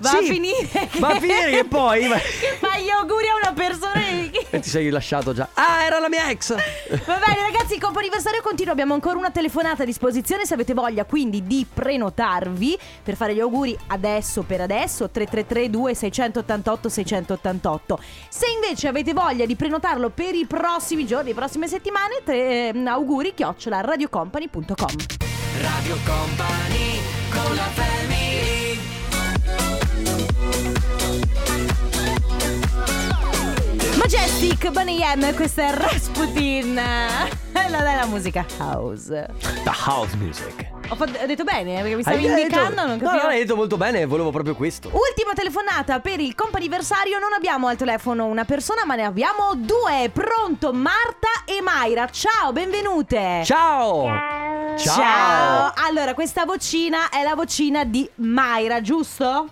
va 0.00 0.08
Sì, 0.08 0.16
a 0.16 0.22
finire 0.22 0.88
che 0.90 0.98
va 0.98 1.08
a 1.08 1.20
finire 1.20 1.50
che 1.50 1.64
poi- 1.64 2.08
che 2.08 2.56
fai 2.58 2.82
gli 2.84 2.88
auguri 2.90 3.26
a 3.28 3.36
una 3.48 3.52
persona 3.54 4.03
e- 4.50 4.60
ti 4.60 4.68
sei 4.68 4.90
lasciato 4.90 5.32
già. 5.32 5.48
Ah, 5.54 5.84
era 5.84 5.98
la 5.98 6.08
mia 6.08 6.30
ex! 6.30 6.54
Va 6.54 7.20
bene 7.24 7.40
ragazzi, 7.50 7.74
il 7.74 7.80
comp'anniversario 7.80 8.42
continua, 8.42 8.72
abbiamo 8.72 8.94
ancora 8.94 9.16
una 9.16 9.30
telefonata 9.30 9.82
a 9.82 9.86
disposizione 9.86 10.46
se 10.46 10.54
avete 10.54 10.74
voglia 10.74 11.04
quindi 11.04 11.42
di 11.46 11.66
prenotarvi 11.72 12.78
per 13.02 13.16
fare 13.16 13.34
gli 13.34 13.40
auguri 13.40 13.76
adesso 13.88 14.42
per 14.42 14.60
adesso 14.60 15.08
333 15.10 15.70
2688 15.70 16.88
688. 16.88 17.98
Se 18.28 18.46
invece 18.52 18.88
avete 18.88 19.12
voglia 19.12 19.46
di 19.46 19.56
prenotarlo 19.56 20.10
per 20.10 20.34
i 20.34 20.46
prossimi 20.46 21.06
giorni, 21.06 21.28
le 21.28 21.34
prossime 21.34 21.68
settimane, 21.68 22.20
tre, 22.24 22.68
ehm, 22.68 22.86
auguri 22.86 23.34
chiocciola 23.34 23.80
radiocompany.com. 23.80 24.94
Radio 25.60 25.96
Company 26.04 27.00
con 27.30 27.54
la 27.54 27.62
family 27.62 27.93
Majestic, 34.04 34.68
Bunny 34.70 35.00
M, 35.16 35.34
questa 35.34 35.62
è 35.68 35.70
Rasputin. 35.72 36.74
La, 36.74 37.68
la, 37.70 37.94
la 37.94 38.04
musica 38.04 38.44
house. 38.58 39.08
The 39.08 39.70
house 39.86 40.14
music. 40.16 40.66
Ho, 40.90 40.94
fatto- 40.94 41.18
ho 41.22 41.24
detto 41.24 41.42
bene, 41.44 41.80
perché 41.80 41.96
mi 41.96 42.02
stavi 42.02 42.26
Hai 42.28 42.42
indicando, 42.42 42.68
detto- 42.68 42.86
non 42.86 42.98
No, 42.98 43.04
capivo. 43.06 43.22
no, 43.22 43.28
hai 43.30 43.38
detto 43.38 43.56
molto 43.56 43.78
bene, 43.78 44.04
volevo 44.04 44.30
proprio 44.30 44.54
questo. 44.54 44.88
Ultima 44.92 45.32
telefonata 45.34 46.00
per 46.00 46.20
il 46.20 46.34
comp'anniversario. 46.34 47.18
Non 47.18 47.32
abbiamo 47.32 47.68
al 47.68 47.76
telefono 47.78 48.26
una 48.26 48.44
persona, 48.44 48.84
ma 48.84 48.94
ne 48.94 49.04
abbiamo 49.04 49.54
due. 49.54 50.10
Pronto, 50.12 50.74
Marta 50.74 51.28
e 51.46 51.62
Mayra. 51.62 52.06
Ciao, 52.10 52.52
benvenute. 52.52 53.40
Ciao! 53.46 54.04
Ciao. 54.76 55.72
Allora, 55.76 56.12
questa 56.12 56.44
vocina 56.44 57.08
è 57.08 57.22
la 57.22 57.34
vocina 57.34 57.84
di 57.84 58.06
Mayra, 58.16 58.82
giusto? 58.82 59.48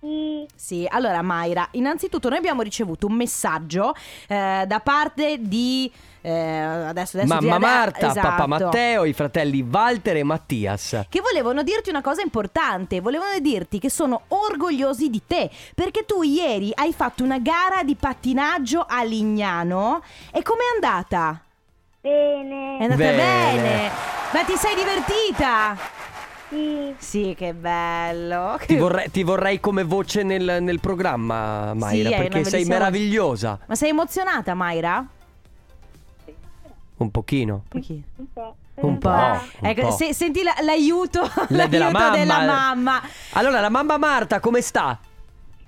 Sì. 0.00 0.46
Sì, 0.54 0.86
allora 0.88 1.22
Mayra, 1.22 1.68
innanzitutto 1.72 2.28
noi 2.28 2.38
abbiamo 2.38 2.62
ricevuto 2.62 3.06
un 3.08 3.14
messaggio 3.14 3.94
eh, 4.28 4.62
da 4.64 4.78
parte 4.80 5.38
di... 5.40 5.90
eh, 6.20 6.30
adesso, 6.30 7.16
adesso 7.16 7.34
Mamma 7.34 7.56
ade- 7.56 7.66
Marta, 7.66 8.06
esatto. 8.10 8.28
papà 8.28 8.46
Matteo, 8.46 9.04
i 9.04 9.12
fratelli 9.12 9.60
Walter 9.68 10.16
e 10.18 10.22
Mattias. 10.22 11.06
Che 11.08 11.20
volevano 11.20 11.64
dirti 11.64 11.90
una 11.90 12.00
cosa 12.00 12.22
importante, 12.22 13.00
volevano 13.00 13.36
dirti 13.40 13.80
che 13.80 13.90
sono 13.90 14.22
orgogliosi 14.28 15.10
di 15.10 15.22
te, 15.26 15.50
perché 15.74 16.04
tu 16.04 16.22
ieri 16.22 16.70
hai 16.74 16.92
fatto 16.92 17.24
una 17.24 17.40
gara 17.40 17.82
di 17.82 17.96
pattinaggio 17.96 18.86
a 18.88 19.02
Lignano 19.02 20.02
e 20.32 20.42
com'è 20.42 20.62
andata? 20.74 21.42
Bene. 22.00 22.78
È 22.78 22.82
andata 22.82 22.96
Bene. 22.96 23.16
bene. 23.16 23.90
Ma 24.32 24.44
ti 24.44 24.54
sei 24.54 24.76
divertita? 24.76 25.97
Sì. 26.48 26.94
Sì, 26.98 27.34
che 27.36 27.52
bello. 27.54 28.58
Ti 28.66 28.76
vorrei, 28.76 29.10
ti 29.10 29.22
vorrei 29.22 29.60
come 29.60 29.82
voce 29.84 30.22
nel, 30.22 30.58
nel 30.62 30.80
programma, 30.80 31.74
Mayra, 31.74 32.08
hai 32.08 32.14
una 32.14 32.22
perché 32.22 32.42
sei 32.44 32.50
bellissima 32.52 32.78
meravigliosa. 32.78 33.58
Ma 33.66 33.74
sei 33.74 33.90
emozionata, 33.90 34.54
Mayra? 34.54 35.04
Un 36.96 37.10
pochino. 37.10 37.64
Un 37.72 38.26
po'. 38.32 38.56
Un 38.76 38.98
po'. 38.98 39.08
Un 39.10 39.66
ecco, 39.68 39.80
po'. 39.88 39.90
se- 39.92 40.14
senti 40.14 40.42
la- 40.42 40.54
l'aiuto, 40.62 41.20
La 41.48 41.66
della 41.68 41.90
l'aiuto 41.90 41.98
mamma. 41.98 42.16
della 42.16 42.40
mamma. 42.44 43.02
Allora, 43.32 43.60
la 43.60 43.68
mamma 43.68 43.98
Marta 43.98 44.40
come 44.40 44.60
sta? 44.60 44.98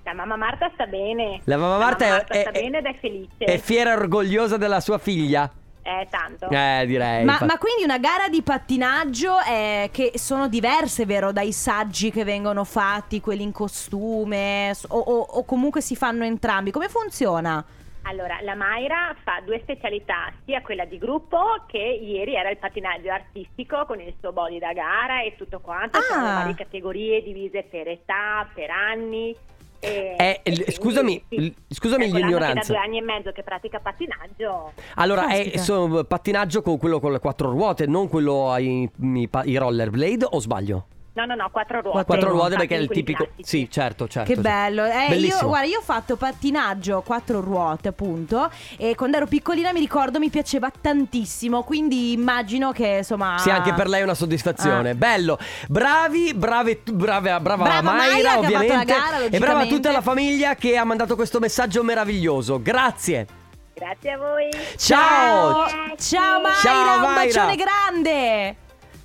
La 0.03 0.13
mamma 0.13 0.35
Marta 0.35 0.69
sta 0.73 0.85
bene. 0.87 1.41
La 1.43 1.57
mamma 1.57 1.77
Marta, 1.77 2.05
mamma 2.05 2.15
è- 2.15 2.17
Marta 2.17 2.33
è, 2.33 2.41
sta 2.41 2.49
è- 2.51 2.61
bene 2.61 2.77
ed 2.79 2.85
è 2.85 2.97
felice. 2.99 3.45
è 3.45 3.57
fiera 3.59 3.91
e 3.91 3.95
orgogliosa 3.95 4.57
della 4.57 4.79
sua 4.79 4.97
figlia? 4.97 5.49
Eh, 5.83 6.07
tanto. 6.11 6.47
Eh, 6.49 6.83
direi. 6.85 7.23
Ma, 7.25 7.39
ma 7.41 7.57
quindi 7.57 7.83
una 7.83 7.97
gara 7.97 8.27
di 8.29 8.41
pattinaggio 8.43 9.39
eh, 9.41 9.89
che 9.91 10.11
sono 10.15 10.47
diverse, 10.47 11.05
vero, 11.05 11.31
dai 11.31 11.51
saggi 11.51 12.11
che 12.11 12.23
vengono 12.23 12.63
fatti, 12.63 13.19
quelli 13.19 13.41
in 13.43 13.51
costume, 13.51 14.71
o, 14.89 14.97
o- 14.99 15.19
o 15.37 15.43
comunque 15.45 15.81
si 15.81 15.95
fanno 15.95 16.23
entrambi? 16.23 16.69
Come 16.71 16.87
funziona? 16.87 17.63
Allora, 18.03 18.39
la 18.41 18.55
Mayra 18.55 19.15
fa 19.23 19.41
due 19.45 19.59
specialità, 19.61 20.31
sia 20.43 20.61
quella 20.61 20.85
di 20.85 20.97
gruppo 20.97 21.65
che 21.67 21.77
ieri 21.77 22.33
era 22.35 22.49
il 22.49 22.57
pattinaggio 22.57 23.11
artistico 23.11 23.85
con 23.85 23.99
il 23.99 24.13
suo 24.19 24.31
body 24.31 24.57
da 24.57 24.73
gara 24.73 25.21
e 25.21 25.35
tutto 25.37 25.59
quanto, 25.59 25.99
Ah. 25.99 26.01
sono 26.01 26.23
varie 26.25 26.55
categorie 26.55 27.21
divise 27.21 27.61
per 27.63 27.87
età, 27.87 28.47
per 28.55 28.71
anni. 28.71 29.35
E, 29.83 30.15
Eh, 30.17 30.39
e 30.43 30.51
l- 30.51 30.53
quindi, 30.53 30.71
scusami, 30.73 31.23
sì, 31.27 31.39
l- 31.47 31.53
scusami 31.67 32.05
è 32.05 32.09
quell'anno 32.09 32.25
l'ignoranza. 32.37 32.61
che 32.61 32.67
da 32.67 32.73
due 32.73 32.77
anni 32.85 32.97
e 32.99 33.01
mezzo 33.01 33.31
che 33.31 33.41
pratica 33.43 33.79
pattinaggio. 33.79 34.73
Allora, 34.95 35.27
è 35.29 35.37
Caspita. 35.37 35.57
sono 35.63 36.03
pattinaggio 36.03 36.61
con 36.61 36.77
quello 36.77 36.99
con 36.99 37.11
le 37.11 37.19
quattro 37.19 37.49
ruote, 37.49 37.87
non 37.87 38.07
quello 38.07 38.51
ai 38.51 38.87
i 39.01 39.27
pa- 39.27 39.43
i 39.43 39.55
rollerblade, 39.57 40.27
o 40.29 40.39
sbaglio? 40.39 40.85
No, 41.13 41.25
no, 41.25 41.35
no, 41.35 41.49
quattro 41.51 41.81
ruote. 41.81 42.05
Quattro 42.05 42.29
ruote 42.29 42.55
perché 42.55 42.77
è 42.77 42.79
il 42.79 42.87
tipico. 42.87 43.25
classici. 43.25 43.43
Sì, 43.43 43.67
certo, 43.69 44.07
certo. 44.07 44.29
Che 44.29 44.35
sì. 44.35 44.41
bello, 44.41 44.85
eh, 44.85 45.03
io, 45.03 45.09
Bellissimo. 45.09 45.49
guarda, 45.49 45.67
io 45.67 45.79
ho 45.79 45.83
fatto 45.83 46.15
pattinaggio 46.15 47.01
quattro 47.01 47.41
ruote, 47.41 47.89
appunto. 47.89 48.49
E 48.77 48.95
quando 48.95 49.17
ero 49.17 49.25
piccolina 49.27 49.73
mi 49.73 49.81
ricordo 49.81 50.19
mi 50.19 50.29
piaceva 50.29 50.71
tantissimo. 50.71 51.63
Quindi 51.63 52.13
immagino 52.13 52.71
che 52.71 52.97
insomma. 52.99 53.37
Sì, 53.39 53.49
anche 53.49 53.73
per 53.73 53.89
lei 53.89 53.99
è 53.99 54.03
una 54.03 54.13
soddisfazione. 54.13 54.91
Ah. 54.91 54.95
Bello. 54.95 55.37
Bravi, 55.67 56.33
brave, 56.33 56.81
brava, 56.85 57.39
brava, 57.41 57.63
Brava 57.63 57.81
Mayra, 57.91 58.13
Mayra 58.13 58.37
ovviamente. 58.39 58.85
gara, 58.85 59.17
e 59.29 59.37
brava 59.37 59.65
tutta 59.65 59.91
la 59.91 60.01
famiglia 60.01 60.55
che 60.55 60.77
ha 60.77 60.85
mandato 60.85 61.15
questo 61.15 61.39
messaggio 61.39 61.83
meraviglioso. 61.83 62.61
Grazie. 62.61 63.27
Grazie 63.73 64.11
a 64.11 64.17
voi. 64.17 64.49
Ciao. 64.77 65.65
Ciao 65.97 66.39
Mayra, 66.39 66.55
Ciao, 66.61 67.05
un 67.05 67.13
bacione 67.15 67.55
grande. 67.55 68.55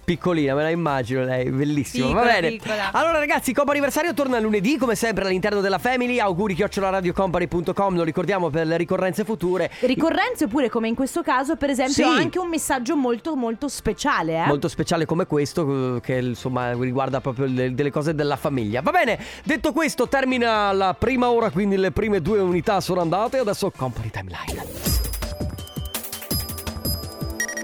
Piccolina, 0.07 0.55
me 0.55 0.63
la 0.63 0.71
immagino 0.71 1.25
lei, 1.25 1.51
bellissimo. 1.51 2.13
Va 2.13 2.21
Piccola, 2.21 2.33
bene. 2.41 2.49
piccola. 2.51 2.93
Allora, 2.93 3.19
ragazzi, 3.19 3.53
Copa 3.53 3.73
Anniversario 3.73 4.15
torna 4.15 4.39
lunedì, 4.39 4.77
come 4.79 4.95
sempre, 4.95 5.25
all'interno 5.25 5.61
della 5.61 5.79
Family. 5.79 6.21
Auguri 6.21 6.55
chioccioladradiocompany.com, 6.55 7.97
lo 7.97 8.05
ricordiamo 8.05 8.49
per 8.49 8.69
le 8.69 8.77
ricorrenze 8.77 9.25
future. 9.25 9.69
Ricorrenze 9.81 10.45
oppure 10.45 10.71
come 10.71 10.87
in 10.87 10.95
questo 10.95 11.23
caso, 11.23 11.57
per 11.57 11.71
esempio, 11.71 11.95
Sì. 11.95 12.21
anche 12.21 12.39
un 12.39 12.49
messaggio 12.49 12.95
molto 12.95 13.35
molto 13.35 13.67
speciale, 13.67 14.45
eh. 14.45 14.47
Molto 14.47 14.69
speciale 14.69 15.07
come 15.07 15.27
questo, 15.27 15.97
eh, 15.97 16.01
che 16.01 16.19
insomma 16.19 16.71
riguarda 16.75 17.21
proprio 17.21 17.47
le- 17.47 17.75
delle 17.75 17.91
cose 17.91 18.15
della 18.15 18.37
famiglia. 18.37 18.83
Va 18.83 18.93
bene, 18.93 19.19
detto 19.43 19.73
questo, 19.73 20.07
termina 20.07 20.71
la 20.71 20.95
prima 20.97 21.31
ora, 21.31 21.51
quindi 21.51 21.77
le 21.77 21.91
prime 21.91 22.21
due 22.23 22.39
unità 22.39 22.81
sono 22.81 23.01
andate. 23.01 23.39
Adesso 23.39 23.73
Company 23.77 24.11
Timeline. 24.11 24.63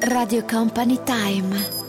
Radio 0.09 0.45
Company 0.45 0.99
Time. 1.05 1.82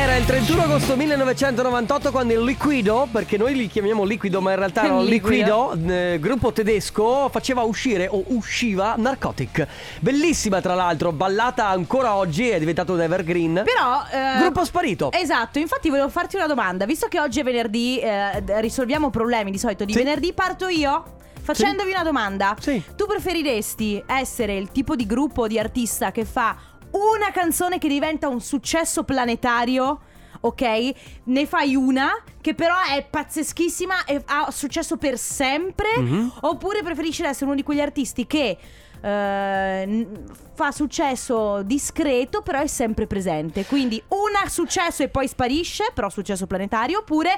Era 0.00 0.14
il 0.14 0.24
31 0.24 0.62
agosto 0.62 0.96
1998 0.96 2.10
quando 2.12 2.32
il 2.32 2.40
Liquido, 2.42 3.08
perché 3.10 3.36
noi 3.36 3.54
li 3.56 3.66
chiamiamo 3.66 4.04
Liquido 4.04 4.40
ma 4.40 4.52
in 4.52 4.56
realtà 4.58 4.84
erano 4.84 5.02
Liquido. 5.02 5.72
Liquido, 5.74 5.92
eh, 5.92 6.18
gruppo 6.20 6.52
tedesco, 6.52 7.28
faceva 7.28 7.62
uscire 7.62 8.06
o 8.08 8.22
usciva 8.28 8.94
Narcotic. 8.96 9.66
Bellissima 9.98 10.60
tra 10.60 10.74
l'altro, 10.74 11.10
ballata 11.10 11.66
ancora 11.66 12.14
oggi, 12.14 12.48
è 12.48 12.60
diventato 12.60 12.92
un 12.92 13.02
evergreen. 13.02 13.62
Però 13.64 14.02
eh, 14.10 14.38
Gruppo 14.38 14.64
sparito. 14.64 15.10
Esatto, 15.12 15.58
infatti 15.58 15.88
volevo 15.88 16.08
farti 16.08 16.36
una 16.36 16.46
domanda, 16.46 16.86
visto 16.86 17.08
che 17.08 17.18
oggi 17.18 17.40
è 17.40 17.42
venerdì, 17.42 17.98
eh, 17.98 18.42
risolviamo 18.60 19.10
problemi 19.10 19.50
di 19.50 19.58
solito 19.58 19.84
di 19.84 19.92
Sì. 19.92 19.98
venerdì, 19.98 20.32
parto 20.32 20.68
io. 20.68 21.16
Facendovi 21.40 21.90
una 21.90 22.02
domanda, 22.02 22.54
Sì. 22.60 22.82
tu 22.94 23.06
preferiresti 23.06 24.02
essere 24.06 24.54
il 24.56 24.70
tipo 24.70 24.94
di 24.94 25.06
gruppo 25.06 25.46
di 25.46 25.58
artista 25.58 26.12
che 26.12 26.26
fa 26.26 26.54
una 26.92 27.30
canzone 27.32 27.78
che 27.78 27.88
diventa 27.88 28.28
un 28.28 28.40
successo 28.40 29.04
planetario? 29.04 30.00
Ok, 30.40 30.92
ne 31.24 31.46
fai 31.46 31.74
una 31.74 32.10
che 32.40 32.54
però 32.54 32.74
è 32.88 33.04
pazzeschissima 33.08 34.04
e 34.04 34.22
ha 34.26 34.50
successo 34.50 34.96
per 34.96 35.18
sempre? 35.18 35.98
Mhm. 35.98 36.32
Oppure 36.42 36.82
preferisci 36.82 37.22
essere 37.22 37.46
uno 37.46 37.54
di 37.54 37.62
quegli 37.62 37.80
artisti 37.80 38.26
che 38.26 38.56
eh, 39.00 40.08
fa 40.54 40.72
successo 40.72 41.62
discreto, 41.62 42.42
però 42.42 42.60
è 42.60 42.66
sempre 42.66 43.06
presente? 43.06 43.64
Quindi 43.64 44.02
una 44.08 44.48
successo 44.48 45.02
e 45.02 45.08
poi 45.08 45.26
sparisce, 45.26 45.90
però 45.92 46.08
successo 46.08 46.46
planetario, 46.46 46.98
oppure 46.98 47.30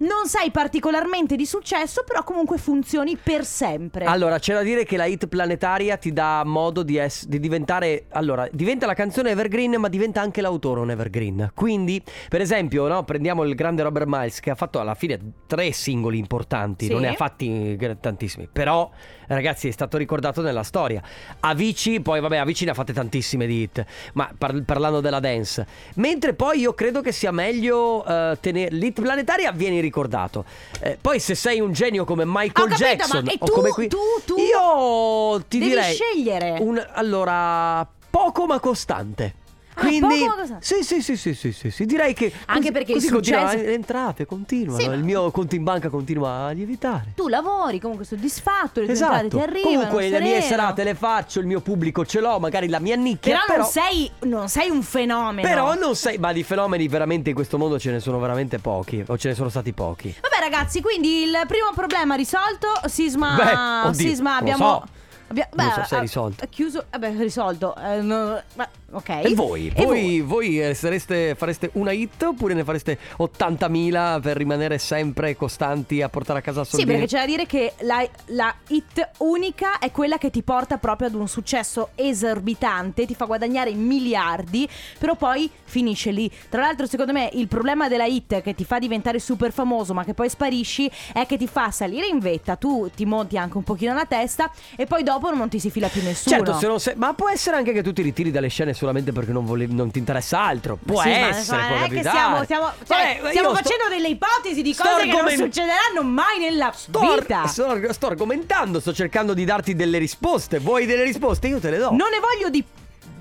non 0.00 0.26
sei 0.26 0.50
particolarmente 0.50 1.36
di 1.36 1.44
successo, 1.44 2.04
però 2.04 2.22
comunque 2.24 2.56
funzioni 2.58 3.16
per 3.16 3.44
sempre. 3.44 4.04
Allora, 4.04 4.38
c'è 4.38 4.54
da 4.54 4.62
dire 4.62 4.84
che 4.84 4.96
la 4.96 5.04
hit 5.04 5.26
planetaria 5.26 5.96
ti 5.96 6.12
dà 6.12 6.42
modo 6.44 6.82
di, 6.82 6.96
ess- 6.96 7.26
di 7.26 7.38
diventare. 7.38 8.04
Allora, 8.10 8.48
diventa 8.50 8.86
la 8.86 8.94
canzone 8.94 9.30
evergreen, 9.30 9.74
ma 9.78 9.88
diventa 9.88 10.20
anche 10.20 10.40
l'autore 10.40 10.80
un 10.80 10.90
evergreen. 10.90 11.50
Quindi, 11.54 12.02
per 12.28 12.40
esempio, 12.40 12.88
no, 12.88 13.04
prendiamo 13.04 13.44
il 13.44 13.54
grande 13.54 13.82
Robert 13.82 14.06
Miles, 14.08 14.40
che 14.40 14.50
ha 14.50 14.54
fatto 14.54 14.80
alla 14.80 14.94
fine 14.94 15.18
tre 15.46 15.70
singoli 15.72 16.18
importanti, 16.18 16.86
Sì. 16.86 16.92
non 16.92 17.02
ne 17.02 17.08
ha 17.08 17.14
fatti 17.14 17.76
tantissimi. 18.00 18.48
Però, 18.50 18.90
ragazzi, 19.26 19.68
è 19.68 19.70
stato 19.70 19.98
ricordato 19.98 20.40
nella 20.40 20.62
storia. 20.62 21.02
Avicii, 21.40 22.00
poi, 22.00 22.20
vabbè, 22.20 22.38
Avicii 22.38 22.64
ne 22.64 22.72
ha 22.72 22.74
fatte 22.74 22.92
tantissime 22.94 23.46
di 23.46 23.62
hit, 23.62 23.84
ma 24.14 24.30
par- 24.36 24.62
parlando 24.62 25.00
della 25.00 25.20
dance. 25.20 25.66
Mentre 25.96 26.32
poi 26.34 26.60
io 26.60 26.72
credo 26.72 27.02
che 27.02 27.12
sia 27.12 27.32
meglio 27.32 28.04
eh, 28.06 28.38
tenere. 28.40 28.74
L'hit 28.74 28.98
planetaria 29.00 29.52
vieni 29.52 29.80
ricordato. 29.90 30.44
Eh, 30.80 30.96
poi, 31.00 31.18
se 31.20 31.34
sei 31.34 31.60
un 31.60 31.72
genio 31.72 32.04
come 32.04 32.22
Michael 32.24 32.66
Ho 32.66 32.70
capito, 32.70 32.76
Jackson 32.88 33.24
ma 33.24 33.30
e 33.32 33.36
o 33.40 33.44
tu- 33.46 33.52
come 33.52 33.68
qui. 33.70 33.88
tu- 33.88 33.98
tu- 34.24 34.36
Io 34.38 35.42
ti 35.48 35.58
Devi 35.58 35.70
direi. 35.70 35.92
scegliere. 35.94 36.56
Un, 36.60 36.82
allora, 36.92 37.86
poco 38.08 38.46
ma 38.46 38.58
costante. 38.60 39.34
Ah, 39.80 39.86
Quindi, 39.86 40.26
sì, 40.60 40.82
sì, 40.82 41.00
sì, 41.00 41.16
sì, 41.16 41.34
sì, 41.34 41.52
sì, 41.52 41.70
sì, 41.70 41.86
direi 41.86 42.12
che 42.12 42.30
Anche 42.46 42.60
così- 42.60 42.72
perché 42.72 42.92
così 42.92 43.08
continua, 43.08 43.40
successo- 43.48 43.64
le 43.64 43.72
entrate 43.72 44.26
continuano, 44.26 44.78
Sì, 44.80 44.86
ma- 44.88 44.94
il 44.94 45.02
mio 45.04 45.30
conto 45.30 45.54
in 45.54 45.64
banca 45.64 45.88
continua 45.88 46.46
a 46.46 46.50
lievitare. 46.50 47.12
Tu 47.14 47.28
lavori 47.28 47.80
comunque 47.80 48.04
soddisfatto, 48.04 48.80
le 48.80 48.86
tue 48.86 48.94
Esatto. 48.94 49.14
entrate 49.22 49.28
ti 49.44 49.50
arrivano. 49.50 49.74
Comunque 49.88 50.08
le 50.10 50.20
mie 50.20 50.40
serate 50.42 50.84
le 50.84 50.94
faccio, 50.94 51.40
il 51.40 51.46
mio 51.46 51.60
pubblico 51.60 52.04
ce 52.04 52.20
l'ho, 52.20 52.38
magari 52.38 52.68
la 52.68 52.78
mia 52.78 52.96
nicchia, 52.96 53.32
Però, 53.32 53.44
però 53.46 53.62
non, 53.62 53.70
sei, 53.70 54.10
non 54.24 54.48
sei 54.48 54.68
un 54.70 54.82
fenomeno. 54.82 55.48
però 55.48 55.74
non 55.74 55.96
sei, 55.96 56.18
ma 56.18 56.32
di 56.32 56.42
fenomeni 56.42 56.86
veramente 56.88 57.30
in 57.30 57.34
questo 57.34 57.56
mondo 57.56 57.78
ce 57.78 57.90
ne 57.90 58.00
sono 58.00 58.18
veramente 58.18 58.58
pochi, 58.58 59.02
o 59.06 59.16
ce 59.16 59.28
ne 59.28 59.34
sono 59.34 59.48
stati 59.48 59.72
pochi. 59.72 60.14
Vabbè 60.20 60.40
ragazzi, 60.40 60.82
quindi 60.82 61.22
il 61.22 61.38
primo 61.46 61.70
problema 61.74 62.14
risolto, 62.16 62.68
Sisma, 62.86 63.34
Beh, 63.82 63.88
oddio, 63.88 64.08
Sisma 64.08 64.36
abbiamo... 64.36 64.82
so. 64.84 64.98
Abbia- 65.30 65.48
Non 65.54 65.70
so 65.72 65.84
se 65.84 65.94
è 65.94 65.98
ha- 65.98 66.00
risolto. 66.02 66.44
ha 66.44 66.46
chiuso, 66.48 66.84
vabbè, 66.90 67.14
risolto. 67.16 67.74
eh, 67.76 68.00
no, 68.02 68.40
ma- 68.56 68.68
ok. 68.92 69.08
E 69.08 69.34
voi? 69.34 69.72
E 69.74 69.84
voi, 69.84 70.20
voi 70.20 70.60
eh, 70.60 70.74
sareste- 70.74 71.34
fareste 71.34 71.70
una 71.74 71.92
hit 71.92 72.22
oppure 72.22 72.54
ne 72.54 72.64
fareste 72.64 72.98
80.000 73.16 74.20
per 74.20 74.36
rimanere 74.36 74.78
sempre 74.78 75.36
costanti 75.36 76.02
a 76.02 76.08
portare 76.08 76.40
a 76.40 76.42
casa 76.42 76.64
Sì, 76.64 76.70
soldini? 76.70 76.92
perché 76.92 77.06
c'è 77.06 77.18
da 77.20 77.26
dire 77.26 77.46
che 77.46 77.72
la, 77.80 78.06
la 78.26 78.54
hit 78.68 79.10
unica 79.18 79.78
è 79.78 79.90
quella 79.90 80.18
che 80.18 80.30
ti 80.30 80.42
porta 80.42 80.78
proprio 80.78 81.08
ad 81.08 81.14
un 81.14 81.28
successo 81.28 81.90
esorbitante, 81.94 83.06
ti 83.06 83.14
fa 83.14 83.24
guadagnare 83.24 83.72
miliardi, 83.72 84.68
però 84.98 85.14
poi 85.16 85.50
finisce 85.64 86.10
lì. 86.10 86.30
Tra 86.48 86.60
l'altro, 86.60 86.86
secondo 86.86 87.12
me, 87.12 87.30
il 87.34 87.48
problema 87.48 87.88
della 87.88 88.04
hit 88.06 88.40
che 88.42 88.54
ti 88.54 88.64
fa 88.64 88.78
diventare 88.78 89.18
super 89.18 89.52
famoso, 89.52 89.94
ma 89.94 90.04
che 90.04 90.14
poi 90.14 90.28
sparisci, 90.28 90.90
è 91.12 91.26
che 91.26 91.36
ti 91.36 91.46
fa 91.46 91.70
salire 91.70 92.06
in 92.06 92.18
vetta, 92.18 92.56
tu 92.56 92.90
ti 92.94 93.04
monti 93.04 93.36
anche 93.36 93.56
un 93.56 93.64
pochino 93.64 93.94
la 93.94 94.04
testa 94.04 94.50
e 94.76 94.86
poi 94.86 95.02
dopo 95.02 95.19
non 95.36 95.48
ti 95.48 95.60
si 95.60 95.70
fila 95.70 95.88
più 95.88 96.02
nessuno. 96.02 96.36
Certo, 96.36 96.58
se 96.58 96.66
non 96.66 96.80
sei- 96.80 96.94
ma 96.96 97.12
può 97.14 97.28
essere 97.28 97.56
anche 97.56 97.72
che 97.72 97.82
tu 97.82 97.92
ti 97.92 98.00
ritiri 98.02 98.30
dalle 98.30 98.48
scene 98.48 98.72
solamente 98.72 99.12
perché 99.12 99.32
non, 99.32 99.44
volevi- 99.44 99.74
non 99.74 99.90
ti 99.90 99.98
interessa 99.98 100.40
altro. 100.40 100.78
Può 100.84 101.02
Sì, 101.02 101.10
essere, 101.10 101.56
ma 101.58 101.66
può 101.66 101.76
capitare. 101.78 102.00
stiamo, 102.08 102.44
stiamo, 102.44 102.64
cioè, 102.86 102.86
Vabbè, 102.86 103.28
stiamo 103.30 103.48
io 103.50 103.54
sto- 103.56 103.62
facendo 103.62 103.88
delle 103.94 104.08
ipotesi 104.08 104.62
di 104.62 104.74
cose 104.74 105.06
che 105.06 105.20
non 105.20 105.28
succederanno 105.30 106.02
mai 106.02 106.38
nella 106.38 106.72
Sto, 106.74 107.00
vita. 107.00 107.46
sto- 107.46 107.92
sto 107.92 108.06
argomentando, 108.06 108.80
sto 108.80 108.92
cercando 108.92 109.34
di 109.34 109.44
darti 109.44 109.74
delle 109.74 109.98
risposte. 109.98 110.58
Vuoi 110.58 110.86
delle 110.86 111.04
risposte? 111.04 111.48
Io 111.48 111.60
te 111.60 111.70
le 111.70 111.78
do. 111.78 111.90
Non 111.90 112.08
ne 112.10 112.18
voglio 112.20 112.48
di 112.48 112.64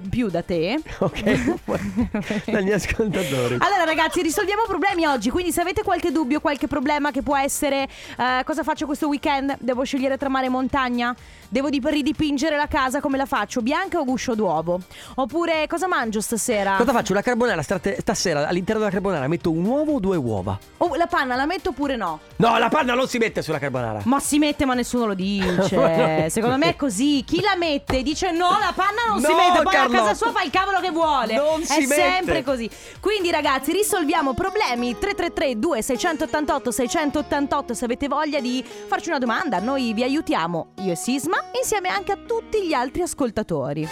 più 0.09 0.29
da 0.29 0.41
te. 0.43 0.79
Ok, 0.99 1.21
dagli 2.51 2.71
ascoltatori. 2.71 3.57
Allora 3.59 3.83
ragazzi 3.85 4.21
risolviamo 4.21 4.63
problemi 4.67 5.05
oggi 5.05 5.29
Quindi 5.29 5.51
se 5.51 5.62
avete 5.62 5.81
qualche 5.83 6.12
dubbio, 6.12 6.39
qualche 6.41 6.67
problema 6.67 7.12
che 7.12 7.21
può 7.21 7.38
essere 7.38 7.88
eh, 8.17 8.41
Cosa 8.43 8.63
faccio 8.63 8.85
questo 8.85 9.07
weekend? 9.07 9.55
Devo 9.59 9.83
scegliere 9.83 10.17
tra 10.17 10.29
mare 10.29 10.47
e 10.47 10.49
montagna? 10.49 11.15
Devo 11.47 11.69
di- 11.69 11.81
ridipingere 11.83 12.57
la 12.57 12.67
casa 12.67 12.99
come 12.99 13.17
la 13.17 13.25
faccio? 13.25 13.62
Bianca 13.62 13.99
o 13.99 14.03
guscio 14.05 14.35
d'uovo? 14.35 14.79
Oppure 15.15 15.65
cosa 15.67 15.88
mangio 15.88 16.21
stasera? 16.21 16.75
Cosa 16.75 16.91
faccio? 16.91 17.13
La 17.13 17.21
carbonara 17.21 17.62
state- 17.62 17.97
stasera 18.01 18.47
all'interno 18.47 18.81
della 18.81 18.91
carbonara 18.91 19.27
metto 19.27 19.51
un 19.51 19.65
uovo 19.65 19.93
o 19.93 19.99
due 19.99 20.17
uova? 20.17 20.57
Oh, 20.77 20.95
la 20.95 21.07
panna 21.07 21.35
la 21.35 21.45
metto 21.45 21.69
oppure 21.69 21.95
no? 21.95 22.19
No, 22.38 22.57
la 22.57 22.69
panna 22.69 22.93
non 22.93 23.07
si 23.07 23.17
mette 23.17 23.41
sulla 23.41 23.59
carbonara. 23.59 24.01
Ma 24.03 24.19
si 24.19 24.38
mette 24.38 24.65
ma 24.65 24.73
nessuno 24.73 25.05
lo 25.05 25.13
dice 25.15 26.29
Secondo 26.29 26.57
me 26.57 26.69
è 26.69 26.75
così 26.75 27.23
Chi 27.25 27.41
la 27.41 27.55
mette 27.57 28.03
dice 28.03 28.31
no 28.31 28.49
la 28.59 28.73
panna 28.75 29.05
non 29.07 29.19
si 29.21 29.33
mette 29.33 29.62
Poi 29.63 29.75
a 29.97 29.99
casa 30.02 30.13
sua 30.13 30.32
fa 30.32 30.43
il 30.43 30.52
cavolo 30.52 30.80
che 30.80 30.91
vuole. 30.91 31.36
Non 31.36 31.62
È 31.62 31.65
si 31.65 31.86
mette. 31.86 31.93
sempre 31.95 32.43
così. 32.43 32.69
Quindi 32.99 33.32
ragazzi 33.32 33.71
risolviamo 33.71 34.34
problemi. 34.34 34.97
333 34.97 35.60
2688 35.60 36.71
688 36.71 37.73
Se 37.73 37.86
avete 37.86 38.08
voglia 38.08 38.39
di 38.39 38.63
farci 38.88 39.10
una 39.10 39.19
domanda. 39.19 39.60
Noi 39.60 39.93
vi 39.93 40.04
aiutiamo 40.04 40.73
Io 40.84 40.91
e 40.91 40.95
Sisma 40.95 41.38
Insieme 41.60 41.89
anche 41.89 42.12
a 42.12 42.17
tutti 42.17 42.63
gli 42.65 42.73
altri 42.73 43.02
ascoltatori 43.02 43.88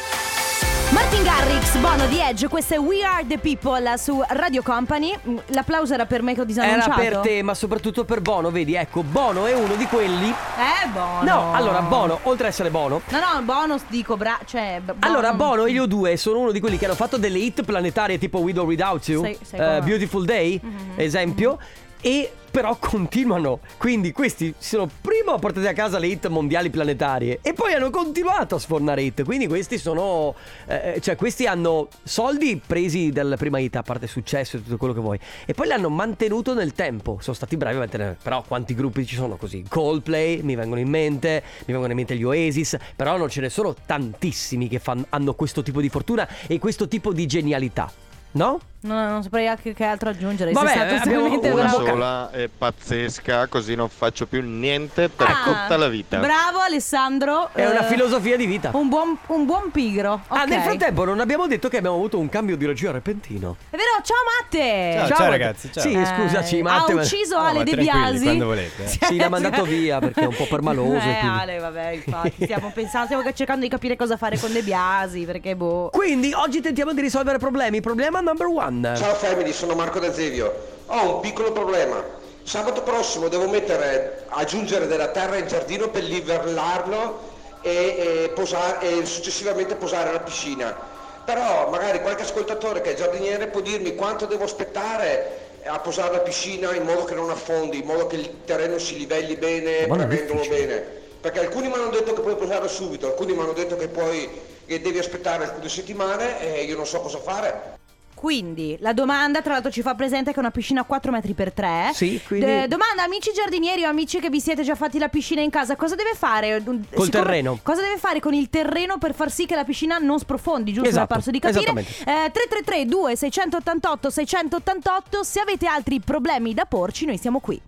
Martin 0.91 1.21
Garrix, 1.23 1.75
Bono 1.79 2.05
di 2.07 2.17
Edge, 2.19 2.47
questo 2.47 2.75
è 2.75 2.79
We 2.79 3.03
Are 3.03 3.25
The 3.27 3.37
People 3.39 3.97
su 3.97 4.21
Radio 4.29 4.61
Company 4.63 5.15
Mm, 5.27 5.37
L'applauso 5.47 5.93
era 5.93 6.05
per 6.05 6.21
me 6.21 6.33
che 6.33 6.39
ho 6.39 6.43
Era 6.43 6.47
disannunciato 6.53 6.99
per 7.01 7.17
te, 7.19 7.41
ma 7.41 7.53
soprattutto 7.53 8.05
per 8.05 8.21
Bono, 8.21 8.51
vedi, 8.51 8.75
ecco, 8.75 9.03
Bono 9.03 9.45
è 9.45 9.53
uno 9.53 9.75
di 9.75 9.85
quelli. 9.85 10.29
Eh, 10.29 10.87
Bono 10.93 11.19
No, 11.23 11.53
allora 11.53 11.81
Bono, 11.81 12.19
oltre 12.23 12.47
ad 12.47 12.53
essere 12.53 12.69
Bono, 12.69 13.01
No, 13.09 13.17
no, 13.19 13.41
bonus 13.43 13.81
dico, 13.87 14.15
bra- 14.15 14.39
cioè 14.45 14.79
b- 14.83 14.93
Allora, 14.99 15.33
bono- 15.33 15.49
Bono 15.51 15.65
e 15.65 15.71
io 15.71 15.85
due 15.87 16.15
sono 16.17 16.39
uno 16.39 16.51
di 16.51 16.59
quelli 16.59 16.77
che 16.77 16.85
hanno 16.85 16.95
fatto 16.95 17.17
delle 17.17 17.39
hit 17.39 17.63
planetarie 17.63 18.17
tipo 18.17 18.39
With 18.39 18.57
or 18.57 18.65
Without 18.65 19.05
You, 19.07 19.23
sai 19.23 19.31
eh, 19.33 19.37
come- 19.57 19.81
Beautiful 19.81 20.25
Day, 20.25 20.59
Mhm. 20.63 20.79
esempio, 20.95 21.57
e 22.01 22.31
però 22.49 22.75
continuano. 22.79 23.59
Quindi 23.77 24.11
questi 24.11 24.53
sono 24.57 24.89
prima 25.01 25.17
primo 25.27 25.39
portate 25.39 25.67
a 25.67 25.73
casa 25.73 25.99
le 25.99 26.07
hit 26.07 26.27
mondiali 26.27 26.69
planetarie 26.69 27.39
e 27.41 27.51
poi 27.51 27.73
hanno 27.73 27.89
continuato 27.89 28.55
a 28.55 28.59
sfornare 28.59 29.01
hit. 29.01 29.23
Quindi 29.23 29.45
questi 29.47 29.77
sono. 29.77 30.35
eh, 30.67 30.99
cioè, 31.01 31.17
questi 31.17 31.45
hanno 31.45 31.89
soldi 32.03 32.61
presi 32.65 33.11
dalla 33.11 33.35
prima 33.35 33.59
hit, 33.59 33.75
a 33.75 33.81
parte 33.81 34.07
successo 34.07 34.55
e 34.55 34.63
tutto 34.63 34.77
quello 34.77 34.93
che 34.93 35.01
vuoi. 35.01 35.19
E 35.45 35.53
poi 35.53 35.67
l'hanno 35.67 35.89
mantenuto 35.89 36.53
nel 36.53 36.73
tempo. 36.73 37.17
Sono 37.19 37.35
stati 37.35 37.57
bravi 37.57 37.75
a 37.75 37.79
mantenere. 37.79 38.17
Però 38.23 38.41
quanti 38.47 38.73
gruppi 38.73 39.05
ci 39.05 39.15
sono 39.15 39.35
così? 39.35 39.65
Coldplay 39.67 40.41
mi 40.43 40.55
vengono 40.55 40.79
in 40.79 40.89
mente, 40.89 41.43
mi 41.65 41.73
vengono 41.73 41.89
in 41.91 41.97
mente 41.97 42.15
gli 42.15 42.23
Oasis. 42.23 42.77
Però 42.95 43.17
non 43.17 43.29
ce 43.29 43.41
ne 43.41 43.49
sono 43.49 43.75
tantissimi 43.85 44.69
che 44.69 44.79
fan- 44.79 45.05
hanno 45.09 45.33
questo 45.33 45.61
tipo 45.61 45.81
di 45.81 45.89
fortuna 45.89 46.25
e 46.47 46.57
questo 46.57 46.87
tipo 46.87 47.11
di 47.11 47.25
genialità. 47.25 47.91
No? 48.31 48.59
No, 48.79 48.93
non 49.09 49.23
saprei 49.23 49.47
anche 49.47 49.73
che 49.73 49.83
altro 49.83 50.09
aggiungere. 50.09 50.51
Vabbè, 50.51 50.67
Sei 50.67 50.77
stato 50.77 50.93
abbiamo 51.09 51.25
estremamente 51.25 51.49
una 51.49 51.61
Una 51.63 51.69
bravo. 51.71 51.85
sola 51.87 52.31
è 52.31 52.47
pazzesca, 52.47 53.47
così 53.47 53.73
non 53.75 53.89
faccio 53.89 54.27
più 54.27 54.41
niente 54.43 55.09
per 55.09 55.27
Ah, 55.27 55.43
tutta 55.43 55.77
la 55.77 55.87
vita. 55.87 56.19
Bravo 56.19 56.59
Alessandro. 56.59 57.49
È 57.53 57.65
una 57.67 57.85
Eh, 57.85 57.89
filosofia 57.89 58.37
di 58.37 58.45
vita. 58.45 58.69
Un 58.73 58.87
buon, 58.87 59.17
un 59.27 59.45
buon 59.45 59.71
pigro. 59.71 60.21
Ah, 60.27 60.43
Ok. 60.43 60.47
nel 60.49 60.61
frattempo 60.61 61.03
non 61.05 61.19
abbiamo 61.19 61.47
detto 61.47 61.69
che 61.69 61.77
abbiamo 61.77 61.95
avuto 61.95 62.19
un 62.19 62.29
cambio 62.29 62.55
di 62.55 62.65
regia 62.67 62.91
repentino. 62.91 63.57
È 63.71 63.75
vero, 63.75 63.89
ciao 64.03 64.17
Matte. 64.39 65.07
Ciao, 65.07 65.17
ciao, 65.17 65.29
ragazzi, 65.31 65.71
ciao. 65.73 65.83
Sì, 65.83 65.93
Eh, 65.93 66.05
scusaci, 66.05 66.61
Matte. 66.61 66.91
Ha 66.91 66.95
ma- 66.95 67.01
ucciso 67.01 67.35
No, 67.37 67.43
Ale 67.43 67.57
ma 67.57 67.63
De 67.63 67.75
Biasi. 67.77 68.23
quando 68.23 68.45
volete, 68.45 68.83
eh. 68.83 68.87
Sì, 69.07 69.15
l'ha 69.17 69.29
mandato 69.29 69.63
via 69.63 69.97
perché 69.99 70.21
è 70.21 70.25
un 70.27 70.35
po' 70.35 70.45
permaloso. 70.49 70.93
e 71.05 71.09
Eh, 71.11 71.17
quindi- 71.19 71.37
Ale, 71.39 71.57
vabbè, 71.57 71.89
infatti. 71.89 72.43
Stiamo 72.43 72.71
pensando, 72.73 73.05
stiamo 73.07 73.33
cercando 73.33 73.61
di 73.63 73.69
capire 73.69 73.95
cosa 73.95 74.17
fare 74.17 74.37
con 74.37 74.53
De 74.53 74.61
Biasi. 74.61 75.25
Perché, 75.25 75.55
boh. 75.55 75.89
Quindi 75.91 76.31
oggi 76.33 76.61
tentiamo 76.61 76.93
di 76.93 77.01
risolvere 77.01 77.39
problemi. 77.39 77.81
Problema 77.81 78.19
number 78.21 78.45
one. 78.47 78.65
Ciao 78.97 79.15
family, 79.15 79.53
sono 79.53 79.75
Marco 79.75 79.97
Da 79.97 80.11
Zevio. 80.11 80.53
Ho 80.87 81.15
un 81.15 81.19
piccolo 81.21 81.53
problema. 81.53 82.03
Sabato 82.43 82.81
prossimo 82.81 83.29
devo 83.29 83.47
mettere, 83.47 84.25
aggiungere 84.27 84.87
della 84.87 85.07
terra 85.07 85.37
in 85.37 85.47
giardino 85.47 85.87
per 85.87 86.03
livellarlo 86.03 87.17
e, 87.61 87.71
e 87.71 88.31
posa- 88.35 88.79
e 88.79 89.05
successivamente 89.05 89.75
posare 89.75 90.11
la 90.11 90.19
piscina. 90.19 90.75
Però 91.23 91.69
magari 91.69 92.01
qualche 92.01 92.23
ascoltatore 92.23 92.81
che 92.81 92.91
è 92.91 92.95
giardiniere 92.95 93.47
può 93.47 93.61
dirmi 93.61 93.95
quanto 93.95 94.25
devo 94.25 94.43
aspettare 94.43 95.45
a 95.65 95.79
posare 95.79 96.11
la 96.11 96.19
piscina 96.19 96.73
in 96.73 96.83
modo 96.83 97.05
che 97.05 97.15
non 97.15 97.29
affondi, 97.29 97.79
in 97.79 97.85
modo 97.85 98.07
che 98.07 98.17
il 98.17 98.43
terreno 98.43 98.77
si 98.79 98.97
livelli 98.97 99.37
bene, 99.37 99.87
difficile. 100.07 100.65
bene. 100.65 100.85
Perché 101.21 101.39
alcuni 101.39 101.69
mi 101.69 101.75
hanno 101.75 101.89
detto 101.89 102.11
che 102.11 102.19
puoi 102.19 102.35
posare 102.35 102.67
subito, 102.67 103.07
alcuni 103.07 103.31
mi 103.31 103.43
hanno 103.43 103.53
detto 103.53 103.77
che 103.77 103.87
poi 103.87 104.29
che 104.65 104.81
devi 104.81 104.99
aspettare 104.99 105.45
alcune 105.45 105.69
settimane 105.69 106.41
e 106.41 106.63
io 106.63 106.75
non 106.75 106.85
so 106.85 106.99
cosa 106.99 107.19
fare. 107.19 107.76
Quindi, 108.17 108.77
la 108.79 108.93
domanda, 108.93 109.43
tra 109.43 109.53
l'altro, 109.53 109.69
ci 109.69 109.83
fa 109.83 109.93
presente 109.93 110.31
che 110.31 110.37
è 110.37 110.39
una 110.39 110.49
piscina 110.49 110.81
a 110.81 110.85
4 110.85 111.11
metri 111.11 111.33
per 111.33 111.53
3. 111.53 111.91
Sì, 111.93 112.19
quindi- 112.25 112.67
domanda, 112.67 113.03
amici 113.03 113.31
giardinieri 113.31 113.85
o 113.85 113.89
amici 113.89 114.19
che 114.19 114.31
vi 114.31 114.39
siete 114.41 114.63
già 114.63 114.73
fatti 114.73 114.97
la 114.97 115.07
piscina 115.07 115.41
in 115.41 115.51
casa, 115.51 115.75
cosa 115.75 115.93
deve 115.93 116.13
fare? 116.15 116.63
Col 116.95 117.09
terreno. 117.09 117.59
Cosa 117.61 117.81
deve 117.83 117.97
fare 117.97 118.19
con 118.19 118.33
il 118.33 118.49
terreno 118.49 118.97
per 118.97 119.13
far 119.13 119.29
sì 119.31 119.45
che 119.45 119.53
la 119.53 119.63
piscina 119.63 119.99
non 119.99 120.17
sprofondi, 120.17 120.73
giusto? 120.73 120.89
Esatto, 120.89 121.01
Mi 121.01 121.11
è 121.11 121.13
parso 121.13 121.29
di 121.29 121.39
capire. 121.39 121.59
esattamente. 121.61 121.91
Eh, 122.01 122.31
333 122.31 122.85
2688 122.87 124.09
688 124.09 125.23
se 125.23 125.39
avete 125.39 125.67
altri 125.67 125.99
problemi 125.99 126.55
da 126.55 126.65
porci, 126.65 127.05
noi 127.05 127.19
siamo 127.19 127.39
qui. 127.39 127.61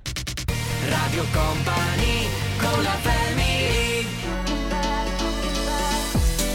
Radio 0.89 1.23
Company 1.31 2.27
con 2.57 2.81
la 2.83 2.89
family 3.01 4.07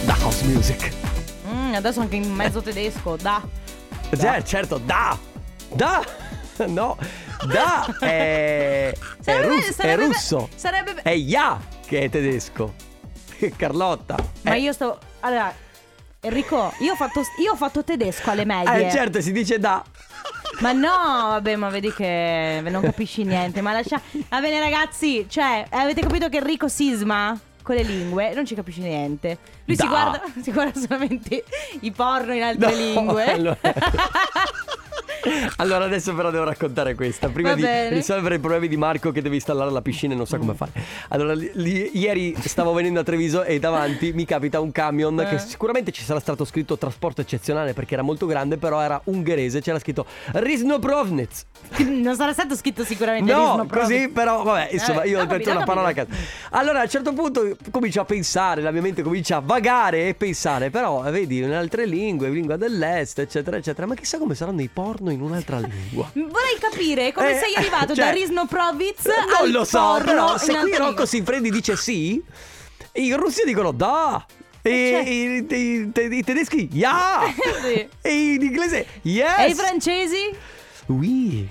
Da 0.05 0.17
House 0.21 0.45
Music. 0.47 0.91
Mm, 1.49 1.75
adesso 1.75 2.01
anche 2.01 2.17
in 2.17 2.29
mezzo 2.33 2.61
tedesco, 2.61 3.17
da. 3.21 3.63
Cioè, 4.19 4.43
certo, 4.43 4.79
da. 4.79 5.17
Da. 5.73 6.05
No. 6.69 6.97
Da 7.49 7.85
è, 7.99 8.07
è, 8.07 8.95
Sarebbe- 9.21 9.57
è 9.67 9.73
sarebbe- 9.73 10.05
russo. 10.07 10.49
sarebbe- 10.55 11.03
È 11.03 11.11
Ya 11.11 11.61
che 11.85 12.03
è 12.03 12.09
tedesco. 12.09 12.75
Carlotta. 13.57 14.15
Ma 14.43 14.55
Eh, 14.55 14.61
io 14.61 14.73
sto. 14.73 14.99
Allora, 15.21 15.53
Enrico, 16.21 16.73
io 16.79 16.93
ho 16.93 16.97
fatto, 16.97 17.23
io 17.43 17.53
ho 17.53 17.57
fatto 17.57 17.83
tedesco 17.83 18.31
alle 18.31 18.45
medie. 18.45 18.87
Eh, 18.87 18.91
certo, 18.93 19.21
si 19.21 19.33
dice 19.33 19.59
da. 19.59 19.83
Ma 20.61 20.71
no, 20.71 20.89
vabbè, 21.31 21.57
ma 21.57 21.69
vedi 21.71 21.93
che 21.93 22.61
non 22.69 22.81
capisci 22.83 23.25
niente. 23.25 23.61
Ma 23.61 23.73
lascia. 23.73 24.01
Va 24.29 24.41
bene, 24.41 24.61
ragazzi. 24.61 25.27
Cioè, 25.29 25.67
avete 25.71 26.03
capito 26.03 26.29
che 26.29 26.37
Enrico 26.37 26.69
sisma 26.69 27.37
con 27.65 27.75
le 27.75 27.83
lingue? 27.83 28.33
Non 28.35 28.47
ci 28.47 28.55
capisce 28.55 28.81
niente. 28.83 29.39
Lui 29.65 29.75
si 29.75 29.83
Da. 29.83 29.89
guarda, 29.89 30.23
si 30.41 30.53
guarda 30.53 30.79
solamente 30.79 31.43
i 31.81 31.91
porno 31.91 32.33
in 32.35 32.43
altre 32.45 32.71
No, 32.71 32.77
lingue. 32.77 33.25
allora- 33.25 33.59
Allora 35.57 35.85
adesso 35.85 36.15
però 36.15 36.31
devo 36.31 36.45
raccontare 36.45 36.95
questa. 36.95 37.29
Prima 37.29 37.51
Va 37.51 37.55
di 37.55 37.63
bene. 37.63 37.95
Risolvere 37.95 38.37
i 38.37 38.39
problemi 38.39 38.69
di 38.69 38.77
Marco 38.77 39.11
che 39.13 39.23
deve 39.23 39.35
installare 39.37 39.71
la 39.71 39.83
piscina 39.83 40.13
e 40.15 40.17
non 40.17 40.27
sa 40.27 40.39
come 40.39 40.55
fare. 40.55 40.73
Allora 41.09 41.35
li- 41.35 41.51
li- 41.55 41.91
ieri 41.99 42.35
stavo 42.41 42.73
venendo 42.73 43.01
a 43.01 43.03
Treviso 43.03 43.43
e 43.45 43.59
davanti 43.59 44.13
mi 44.13 44.25
capita 44.25 44.61
un 44.61 44.73
camion 44.73 45.19
Eh. 45.21 45.29
Che 45.29 45.39
sicuramente 45.39 45.93
ci 45.93 46.03
sarà 46.03 46.21
stato 46.21 46.45
scritto 46.45 46.77
trasporto 46.79 47.21
eccezionale 47.21 47.73
Perché 47.73 47.95
era 47.95 48.03
molto 48.03 48.27
grande 48.27 48.57
però 48.57 48.81
era 48.81 49.01
ungherese 49.05 49.61
C'era 49.61 49.79
scritto 49.79 50.07
Risnoprovnitz 50.33 51.45
non 51.79 52.15
sarà 52.15 52.33
stato 52.33 52.55
scritto 52.57 52.85
sicuramente 52.85 53.33
No, 53.33 53.51
Risno 53.51 53.67
Pro- 53.67 53.81
così 53.81 54.09
però 54.09 54.43
vabbè 54.43 54.69
insomma 54.73 55.03
Eh, 55.03 55.09
io 55.09 55.19
ho 55.19 55.23
ho 55.23 55.25
detto 55.25 55.33
capito, 55.35 55.51
ho 55.51 55.57
una 55.57 55.65
parola 55.65 55.89
a 55.89 55.93
caso 55.93 56.09
Allora 56.51 56.81
a 56.81 56.83
un 56.83 56.89
certo 56.89 57.13
punto 57.13 57.57
comincio 57.71 58.01
a 58.01 58.05
pensare 58.05 58.61
La 58.63 58.71
mia 58.71 58.81
mente 58.83 59.03
comincia 59.03 59.37
a 59.37 59.41
vagare 59.45 60.09
e 60.09 60.15
pensare 60.15 60.71
Però 60.71 61.05
eh, 61.07 61.11
vedi 61.11 61.39
in 61.39 61.53
altre 61.53 61.87
lingue, 61.87 62.29
lingua 62.31 62.57
dell'est 62.57 63.19
eccetera 63.19 63.57
eccetera 63.57 63.87
Ma 63.87 63.95
chissà 63.95 64.19
come 64.19 64.35
saranno 64.35 64.61
i 64.63 64.69
porno 64.73 65.11
in 65.11 65.14
un'altra 65.23 65.59
lingua 65.59 66.11
Vorrei 66.15 66.59
capire 66.61 67.13
come 67.13 67.37
Eh, 67.37 67.39
sei 67.39 67.55
arrivato 67.55 67.95
cioè, 67.95 68.07
da 68.07 68.11
Risno 68.11 68.47
Provitz 68.47 69.05
Non 69.07 69.17
al 69.39 69.51
lo 69.51 69.65
so, 69.65 70.01
però 70.05 70.37
se 70.39 70.53
in 70.53 70.61
qui 70.61 70.71
Rocco 70.73 70.85
lingue. 70.87 71.07
Siffredi 71.07 71.51
dice 71.51 71.77
sì, 71.77 72.23
i 72.95 73.13
russi 73.15 73.43
dicono 73.45 73.73
da. 73.73 74.25
E 74.63 74.91
cioè- 74.91 75.09
i, 75.09 75.47
i- 75.49 75.93
i- 75.95 76.17
i 76.19 76.25
tedeschi 76.25 76.69
ya. 76.73 77.21
Sì. 77.63 77.89
E 78.01 78.13
in 78.35 78.43
inglese 78.43 78.87
yes. 79.03 79.39
E 79.39 79.47
i 79.51 79.55
francesi? 79.55 80.37
Oui. 80.87 81.49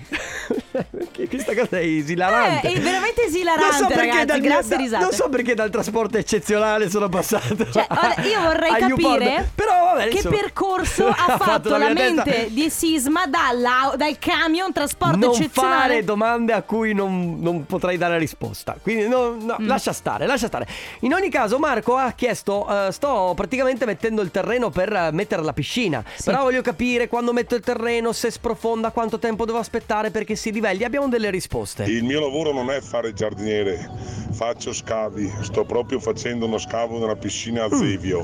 Perché 0.70 1.28
questa 1.28 1.54
cosa 1.54 1.78
è 1.78 1.84
esilarante. 1.84 2.68
Eh, 2.68 2.72
è 2.74 2.80
veramente 2.80 3.24
esilarante, 3.24 3.86
perché 3.94 3.96
ragazzi, 4.06 4.26
dal 4.26 4.40
mio- 4.80 4.88
da-. 4.90 4.98
Non 4.98 5.12
so 5.12 5.28
perché 5.28 5.54
dal 5.54 5.70
trasporto 5.70 6.18
eccezionale 6.18 6.88
sono 6.90 7.08
passato. 7.08 7.70
Cioè, 7.70 7.86
ora, 7.88 8.14
io 8.22 8.40
vorrei 8.40 8.70
a 8.70 8.76
capire 8.88 9.50
Però 9.54 9.72
vabbè, 9.94 10.08
che 10.08 10.16
insomma. 10.16 10.36
percorso 10.36 11.06
ha 11.08 11.38
fatto, 11.38 11.70
la, 11.70 11.78
mia 11.78 11.94
testa. 11.94 12.22
mente 12.24 12.48
di 12.52 12.70
Sisma 12.70 13.26
dalla- 13.26 13.94
dal 13.96 14.18
camion 14.18 14.72
trasporto 14.72 15.16
non 15.16 15.30
eccezionale. 15.34 15.78
fare 15.80 16.04
domande 16.04 16.52
a 16.52 16.62
cui 16.62 16.92
non, 16.92 17.38
non 17.40 17.64
potrei 17.66 17.96
dare 17.96 18.18
risposta. 18.18 18.76
Quindi 18.80 19.08
no, 19.08 19.36
no, 19.38 19.56
Mm. 19.60 19.66
lascia 19.66 19.92
stare, 19.92 20.26
lascia 20.26 20.46
stare. 20.48 20.66
In 21.00 21.14
ogni 21.14 21.28
caso, 21.30 21.58
Marco 21.58 21.96
ha 21.96 22.12
chiesto: 22.12 22.66
eh, 22.68 22.92
sto 22.92 23.32
praticamente 23.36 23.84
mettendo 23.86 24.20
il 24.22 24.30
terreno 24.30 24.70
per 24.70 24.92
eh, 24.92 25.10
mettere 25.12 25.42
la 25.42 25.52
piscina. 25.52 26.02
Però 26.24 26.42
voglio 26.42 26.62
capire 26.62 27.08
quando 27.08 27.32
metto 27.32 27.54
il 27.54 27.62
terreno, 27.62 28.12
se 28.12 28.30
sprofonda, 28.30 28.90
quanto 28.90 29.18
tempo 29.24 29.46
devo 29.46 29.56
aspettare 29.56 30.10
perché 30.10 30.36
si 30.36 30.52
livelli. 30.52 30.84
Abbiamo 30.84 31.08
delle 31.08 31.30
risposte. 31.30 31.84
Il 31.84 32.04
mio 32.04 32.20
lavoro 32.20 32.52
non 32.52 32.70
è 32.70 32.82
fare 32.82 33.08
il 33.08 33.14
giardiniere, 33.14 33.88
faccio 34.32 34.74
scavi, 34.74 35.32
sto 35.40 35.64
proprio 35.64 35.98
facendo 35.98 36.44
uno 36.44 36.58
scavo 36.58 36.98
nella 36.98 37.16
piscina 37.16 37.64
a 37.64 37.74
Zevio. 37.74 38.22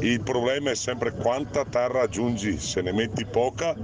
Il 0.00 0.20
problema 0.20 0.70
è 0.70 0.74
sempre 0.74 1.12
quanta 1.12 1.64
terra 1.64 2.02
aggiungi, 2.02 2.58
se 2.58 2.82
ne 2.82 2.92
metti 2.92 3.24
poca, 3.24 3.74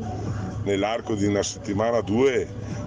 nell'arco 0.65 1.15
di 1.15 1.25
una 1.25 1.43
settimana 1.43 1.97
o 1.97 2.03
due 2.03 2.47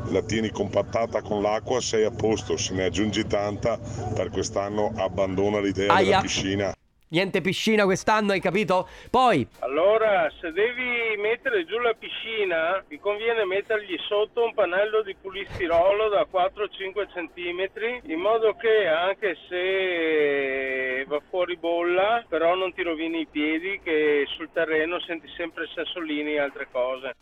la 0.10 0.22
tieni 0.22 0.52
compattata 0.52 1.24
con 1.24 1.42
l'acqua, 1.42 1.82
sei 1.82 2.06
a 2.06 2.12
posto, 2.12 2.58
se 2.58 2.76
ne 2.76 2.84
aggiungi 2.86 3.26
tanta, 3.26 3.80
per 4.14 4.30
quest'anno 4.30 4.94
abbandona 4.96 5.60
l'idea 5.60 5.92
Aia. 5.94 6.04
della 6.04 6.22
piscina. 6.22 6.76
Niente 7.10 7.40
piscina 7.40 7.86
quest'anno, 7.86 8.34
hai 8.34 8.42
capito? 8.42 8.86
Poi, 9.10 9.48
Allora, 9.60 10.30
se 10.42 10.52
devi 10.52 11.16
mettere 11.18 11.64
giù 11.64 11.78
la 11.78 11.94
piscina, 11.94 12.84
ti 12.86 13.00
conviene 13.00 13.46
mettergli 13.46 13.98
sotto 14.10 14.44
un 14.44 14.54
pannello 14.54 15.04
di 15.04 15.16
pulistirolo 15.16 16.10
da 16.10 16.28
4-5 16.30 17.08
cm, 17.14 18.12
in 18.12 18.20
modo 18.20 18.56
che 18.56 18.88
anche 18.88 19.38
se 19.48 21.06
va 21.08 21.22
fuori 21.30 21.56
bolla, 21.56 22.26
però 22.28 22.56
non 22.56 22.74
ti 22.74 22.84
rovini 22.84 23.22
i 23.22 23.28
piedi, 23.32 23.80
che 23.82 24.26
sul 24.36 24.50
terreno 24.52 25.00
senti 25.00 25.30
sempre 25.38 25.66
sassolini 25.74 26.34
e 26.34 26.40
altre 26.40 26.68
cose. 26.70 27.14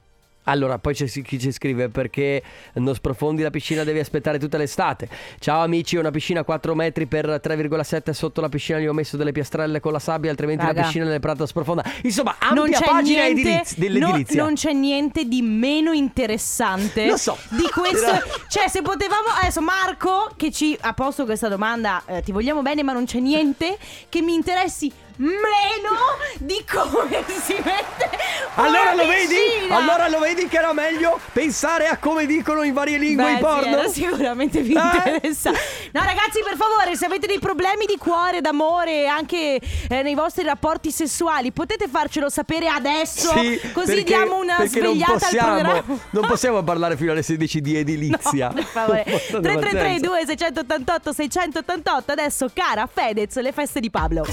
Allora, 0.46 0.80
poi 0.80 0.94
c'è 0.94 1.06
chi 1.08 1.40
ci 1.40 1.52
scrive 1.52 1.90
perché 1.90 2.42
non 2.76 2.94
sprofondi 2.96 3.42
la 3.42 3.50
piscina 3.50 3.84
devi 3.84 4.00
aspettare 4.00 4.38
tutta 4.40 4.58
l'estate. 4.58 5.08
Ciao 5.40 5.62
amici, 5.62 5.96
una 5.98 6.12
piscina 6.12 6.44
4 6.44 6.76
metri 6.76 7.06
per 7.08 7.26
3,7 7.44 8.12
sotto 8.12 8.42
la 8.42 8.50
piscina 8.50 8.80
gli 8.80 8.86
ho 8.88 8.94
messo 8.94 9.18
delle 9.18 9.32
piastrelle 9.32 9.80
con 9.80 9.92
la 9.92 10.00
sabbia, 10.00 10.30
altrimenti 10.30 10.66
Raga. 10.66 10.80
la 10.80 10.86
piscina 10.86 11.06
nel 11.06 11.20
prato 11.20 11.46
sprofonda. 11.46 11.84
Insomma, 12.04 12.36
non 12.54 12.66
ampia 12.66 12.80
c'è 12.80 12.86
pagina 12.86 13.24
niente, 13.24 13.42
ediliz- 13.42 13.76
no- 13.78 13.84
dell'edilizia. 13.84 14.44
non 14.44 14.54
c'è 14.54 14.72
niente 14.74 15.26
di 15.26 15.42
meno 15.42 15.92
interessante 15.94 17.08
Lo 17.08 17.18
so. 17.18 17.38
di 17.50 17.68
questo. 17.74 18.12
Cioè, 18.48 18.68
se 18.68 18.82
potevamo. 18.82 19.24
Adesso, 19.42 19.62
Marco, 19.62 20.30
che 20.36 20.52
ci 20.52 20.78
ha 20.82 20.94
posto 20.94 21.26
questa 21.26 21.48
domanda, 21.48 22.04
eh, 22.06 22.22
ti 22.22 22.32
vogliamo 22.32 22.62
bene, 22.62 22.84
ma 22.84 22.94
non 22.94 23.06
c'è 23.06 23.20
niente 23.20 23.78
che 24.10 24.22
mi 24.22 24.34
interessi 24.34 24.92
meno 25.18 25.92
di 26.40 26.64
come 26.70 27.24
si 27.44 27.54
mette 27.54 28.10
Allora 28.56 28.94
lo 28.94 29.06
vedi? 29.08 29.36
Allora 29.70 30.08
lo 30.10 30.20
vedi 30.20 30.48
che 30.48 30.58
era 30.58 30.74
meglio 30.74 31.20
pensare 31.32 31.88
a 31.88 31.98
come 31.98 32.26
dicono 32.26 32.64
in 32.64 32.74
varie 32.74 32.98
lingue 32.98 33.24
Beh, 33.24 33.32
i 33.32 33.36
sì, 33.36 33.42
porno? 33.42 33.68
era 33.78 33.88
sicuramente 33.88 34.62
vi 34.62 34.74
Eh? 34.76 35.10
interessa. 35.10 35.52
No, 35.52 36.02
ragazzi, 36.04 36.42
per 36.44 36.56
favore, 36.58 36.96
se 36.96 37.06
avete 37.06 37.28
dei 37.28 37.40
problemi 37.40 37.86
di 37.86 37.98
cuore, 37.98 38.42
d'amore, 38.42 39.08
anche 39.08 39.60
eh, 39.90 40.02
nei 40.02 40.14
vostri 40.16 40.44
rapporti 40.44 40.92
sessuali, 40.92 41.52
potete 41.52 41.88
farcelo 41.88 42.30
sapere 42.30 42.68
adesso. 42.68 43.32
Sì, 43.38 43.60
così 43.74 43.88
perché- 43.88 44.04
diamo 44.04 44.38
una 44.40 44.66
svegliata 44.66 45.14
possiamo, 45.14 45.48
al 45.54 45.62
programma. 45.62 46.00
Non 46.12 46.26
possiamo 46.28 46.64
parlare 46.64 46.98
fino 46.98 47.12
alle 47.12 47.24
16 47.24 47.62
di 47.62 47.78
edilizia. 47.78 48.50
Per 48.54 48.64
favore. 48.64 49.04
Non 49.06 49.16
ha 49.18 49.42
333 49.42 49.80
senso. 49.80 50.06
2688 50.06 51.14
688 51.14 52.12
Adesso 52.12 52.50
cara 52.54 52.88
Fedez 52.92 53.36
Le 53.40 53.52
feste 53.52 53.80
di 53.80 53.90
Pablo 53.90 54.26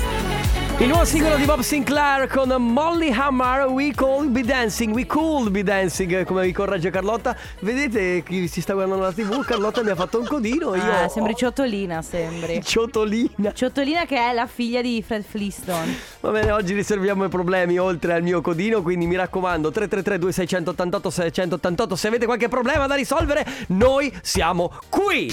Il 0.83 0.89
nuovo 0.89 1.05
singolo 1.05 1.37
di 1.37 1.45
Bob 1.45 1.61
Sinclair 1.61 2.27
con 2.27 2.49
Molly 2.61 3.13
Hammer 3.13 3.67
We 3.67 3.95
Could 3.95 4.31
Be 4.31 4.43
Dancing 4.43 4.93
We 4.93 5.07
Could 5.07 5.51
Be 5.51 5.63
Dancing 5.63 6.25
Come 6.25 6.45
vi 6.45 6.51
corregge 6.51 6.91
Carlotta. 6.91 7.37
Vedete 7.61 8.25
chi 8.25 8.49
si 8.49 8.61
sta 8.61 8.73
guardando 8.73 9.05
la 9.05 9.13
tv 9.13 9.45
Carlotta 9.45 9.85
mi 9.85 9.91
ha 9.91 9.95
fatto 9.95 10.19
un 10.19 10.27
codino 10.27 10.75
Io 10.75 10.83
ah, 10.83 11.07
Sembri 11.07 11.37
Ciotolina 11.37 12.03
Sembri. 12.03 12.61
Ciotolina. 12.65 13.53
Ciotolina 13.53 14.07
che 14.07 14.17
è 14.17 14.33
la 14.33 14.49
figlia 14.49 14.83
di 14.83 15.01
Fred 15.07 15.23
Flintstone. 15.23 15.95
Va 16.19 16.31
bene 16.31 16.51
oggi 16.51 16.75
riserviamo 16.75 17.27
i 17.27 17.29
problemi 17.29 17.79
Oltre 17.79 18.15
al 18.15 18.25
mio 18.25 18.41
codino 18.41 18.83
Quindi 18.83 19.07
mi 19.07 19.15
raccomando 19.15 19.71
333 19.71 20.19
2688 20.19 21.11
688 21.11 21.95
Se 21.95 22.09
avete 22.09 22.27
qualche 22.27 22.49
problema 22.49 22.89
da 22.89 22.97
risolvere 22.97 23.47
Noi 23.69 24.13
siamo 24.21 24.73
qui. 24.89 25.29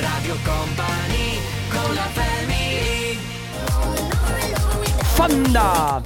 Radio 0.00 0.36
Company 0.44 1.40
con 1.68 1.92
la 1.92 2.06
family 2.12 2.59
Fanda 5.20 6.00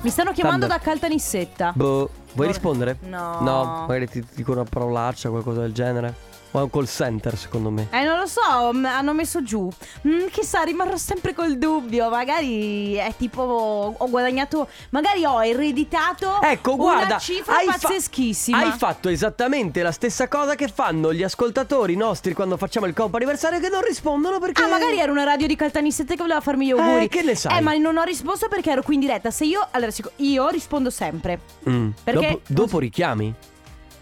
Mi 0.00 0.08
stanno 0.08 0.32
chiamando 0.32 0.60
Thunder. 0.66 0.78
da 0.78 0.82
Caltanissetta 0.82 1.72
Boh 1.76 2.08
Vuoi 2.32 2.46
rispondere? 2.46 2.96
No. 3.02 3.40
No 3.42 3.84
Magari 3.86 4.08
ti 4.08 4.24
dico 4.34 4.52
una 4.52 4.64
parolaccia 4.64 5.28
Qualcosa 5.28 5.60
del 5.60 5.72
genere 5.72 6.14
O 6.56 6.60
è 6.60 6.62
un 6.62 6.70
call 6.70 6.86
center 6.86 7.36
secondo 7.36 7.70
me 7.70 7.88
Eh 7.90 8.04
non 8.04 8.18
lo 8.20 8.26
so 8.26 8.72
m- 8.72 8.84
Hanno 8.84 9.12
messo 9.12 9.42
giù 9.42 9.68
Mm, 10.06 10.26
Chissà 10.30 10.62
rimarrò 10.62 10.96
sempre 10.96 11.34
col 11.34 11.58
dubbio 11.58 12.08
Magari 12.10 12.94
è 12.94 13.12
tipo 13.16 13.94
Ho 13.98 14.08
guadagnato 14.08 14.68
Magari 14.90 15.24
ho 15.24 15.42
ereditato 15.44 16.40
Ecco, 16.42 16.76
guarda, 16.76 17.06
Una 17.06 17.18
cifra 17.18 17.56
hai 17.56 17.66
fa- 17.66 17.78
pazzeschissima 17.80 18.58
Hai 18.58 18.70
fatto 18.72 19.08
esattamente 19.08 19.82
la 19.82 19.90
stessa 19.92 20.28
cosa 20.28 20.54
che 20.54 20.68
fanno 20.68 21.12
gli 21.12 21.22
ascoltatori 21.24 21.96
nostri 21.96 22.34
quando 22.34 22.56
facciamo 22.56 22.86
il 22.86 22.94
compo 22.94 23.16
anniversario 23.16 23.58
che 23.58 23.68
non 23.68 23.82
rispondono 23.82 24.38
perché 24.38 24.62
Ah, 24.62 24.68
magari 24.68 24.98
era 25.00 25.10
una 25.10 25.24
radio 25.24 25.46
di 25.48 25.56
Caltanissette 25.56 26.14
che 26.14 26.22
voleva 26.22 26.40
farmi 26.40 26.66
gli 26.66 26.70
auguri. 26.70 27.04
Eh, 27.04 27.08
che 27.08 27.22
ne 27.22 27.34
sai? 27.34 27.58
Eh, 27.58 27.60
ma 27.60 27.74
non 27.74 27.96
ho 27.96 28.02
risposto 28.04 28.46
perché 28.48 28.70
ero 28.70 28.82
qui 28.82 28.94
in 28.94 29.00
diretta. 29.00 29.30
Se 29.30 29.44
io. 29.44 29.66
Allora, 29.72 29.90
io 30.16 30.48
rispondo 30.48 30.90
sempre. 30.90 31.40
Mm. 31.68 31.90
Perché- 32.04 32.28
dopo, 32.28 32.40
dopo 32.46 32.78
richiami 32.78 33.34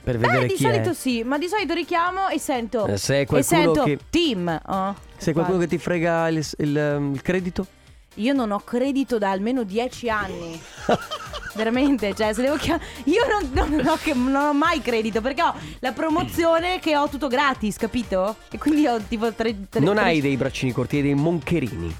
per 0.03 0.19
vedere 0.19 0.45
eh, 0.45 0.47
di 0.49 0.55
chi 0.55 0.63
solito 0.65 0.91
è. 0.91 0.95
sì, 0.95 1.23
ma 1.23 1.39
di 1.39 1.47
solito 1.49 1.75
richiamo 1.75 2.29
e 2.29 2.39
sento. 2.39 2.87
Eh, 2.87 2.97
se 2.97 3.15
è 3.15 3.21
e 3.21 3.27
qualcuno 3.27 3.61
sento 3.63 3.83
che- 3.85 3.99
team. 4.11 4.61
Oh, 4.67 4.95
Sei 5.17 5.33
qualcuno 5.33 5.59
che 5.59 5.67
ti 5.69 5.79
frega 5.79 6.29
il, 6.29 6.45
il, 6.59 6.95
um, 6.99 7.15
il 7.15 7.23
credito? 7.23 7.67
Io 8.17 8.35
non 8.35 8.51
ho 8.51 8.59
credito 8.61 9.17
da 9.19 9.31
almeno 9.31 9.63
dieci 9.63 10.09
anni. 10.11 10.61
Veramente, 11.55 12.15
cioè, 12.15 12.33
se 12.33 12.43
devo 12.43 12.57
chiamare. 12.57 12.85
Io 13.05 13.23
non, 13.53 13.71
non 13.71 13.87
ho, 13.87 13.97
che- 13.97 14.15
non 14.15 14.35
ho 14.35 14.53
mai 14.55 14.81
credito 14.81 15.21
perché 15.21 15.43
ho 15.43 15.55
la 15.81 15.93
promozione 15.93 16.79
che 16.79 16.97
ho 16.97 17.09
tutto 17.09 17.29
gratis, 17.29 17.77
capito? 17.77 18.37
E 18.51 18.59
quindi 18.59 18.87
ho 18.87 18.99
tipo 19.07 19.33
tre. 19.33 19.69
tre- 19.69 19.81
non 19.85 19.95
tre- 19.97 20.05
hai 20.05 20.21
dei 20.21 20.37
braccini 20.37 20.73
corti, 20.73 20.97
hai 20.97 21.03
dei 21.03 21.15
moncherini. 21.15 21.95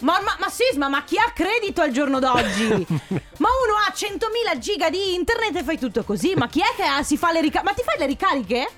Ma, 0.00 0.20
ma, 0.22 0.36
ma 0.38 0.48
Sisma, 0.50 0.88
ma 0.88 1.02
chi 1.04 1.16
ha 1.18 1.30
credito 1.34 1.80
al 1.80 1.90
giorno 1.90 2.18
d'oggi? 2.18 2.68
ma 2.68 3.48
uno 3.48 3.74
ha 3.86 3.92
100.000 3.94 4.58
giga 4.58 4.90
di 4.90 5.14
internet 5.14 5.56
e 5.56 5.62
fai 5.62 5.78
tutto 5.78 6.02
così? 6.04 6.34
Ma 6.36 6.48
chi 6.48 6.60
è 6.60 6.74
che 6.76 6.82
ha- 6.84 7.02
si 7.02 7.16
fa 7.16 7.32
le 7.32 7.40
ricariche? 7.40 7.64
Ma 7.70 7.72
ti 7.74 7.82
fai 7.82 7.98
le 7.98 8.06
ricariche? 8.06 8.68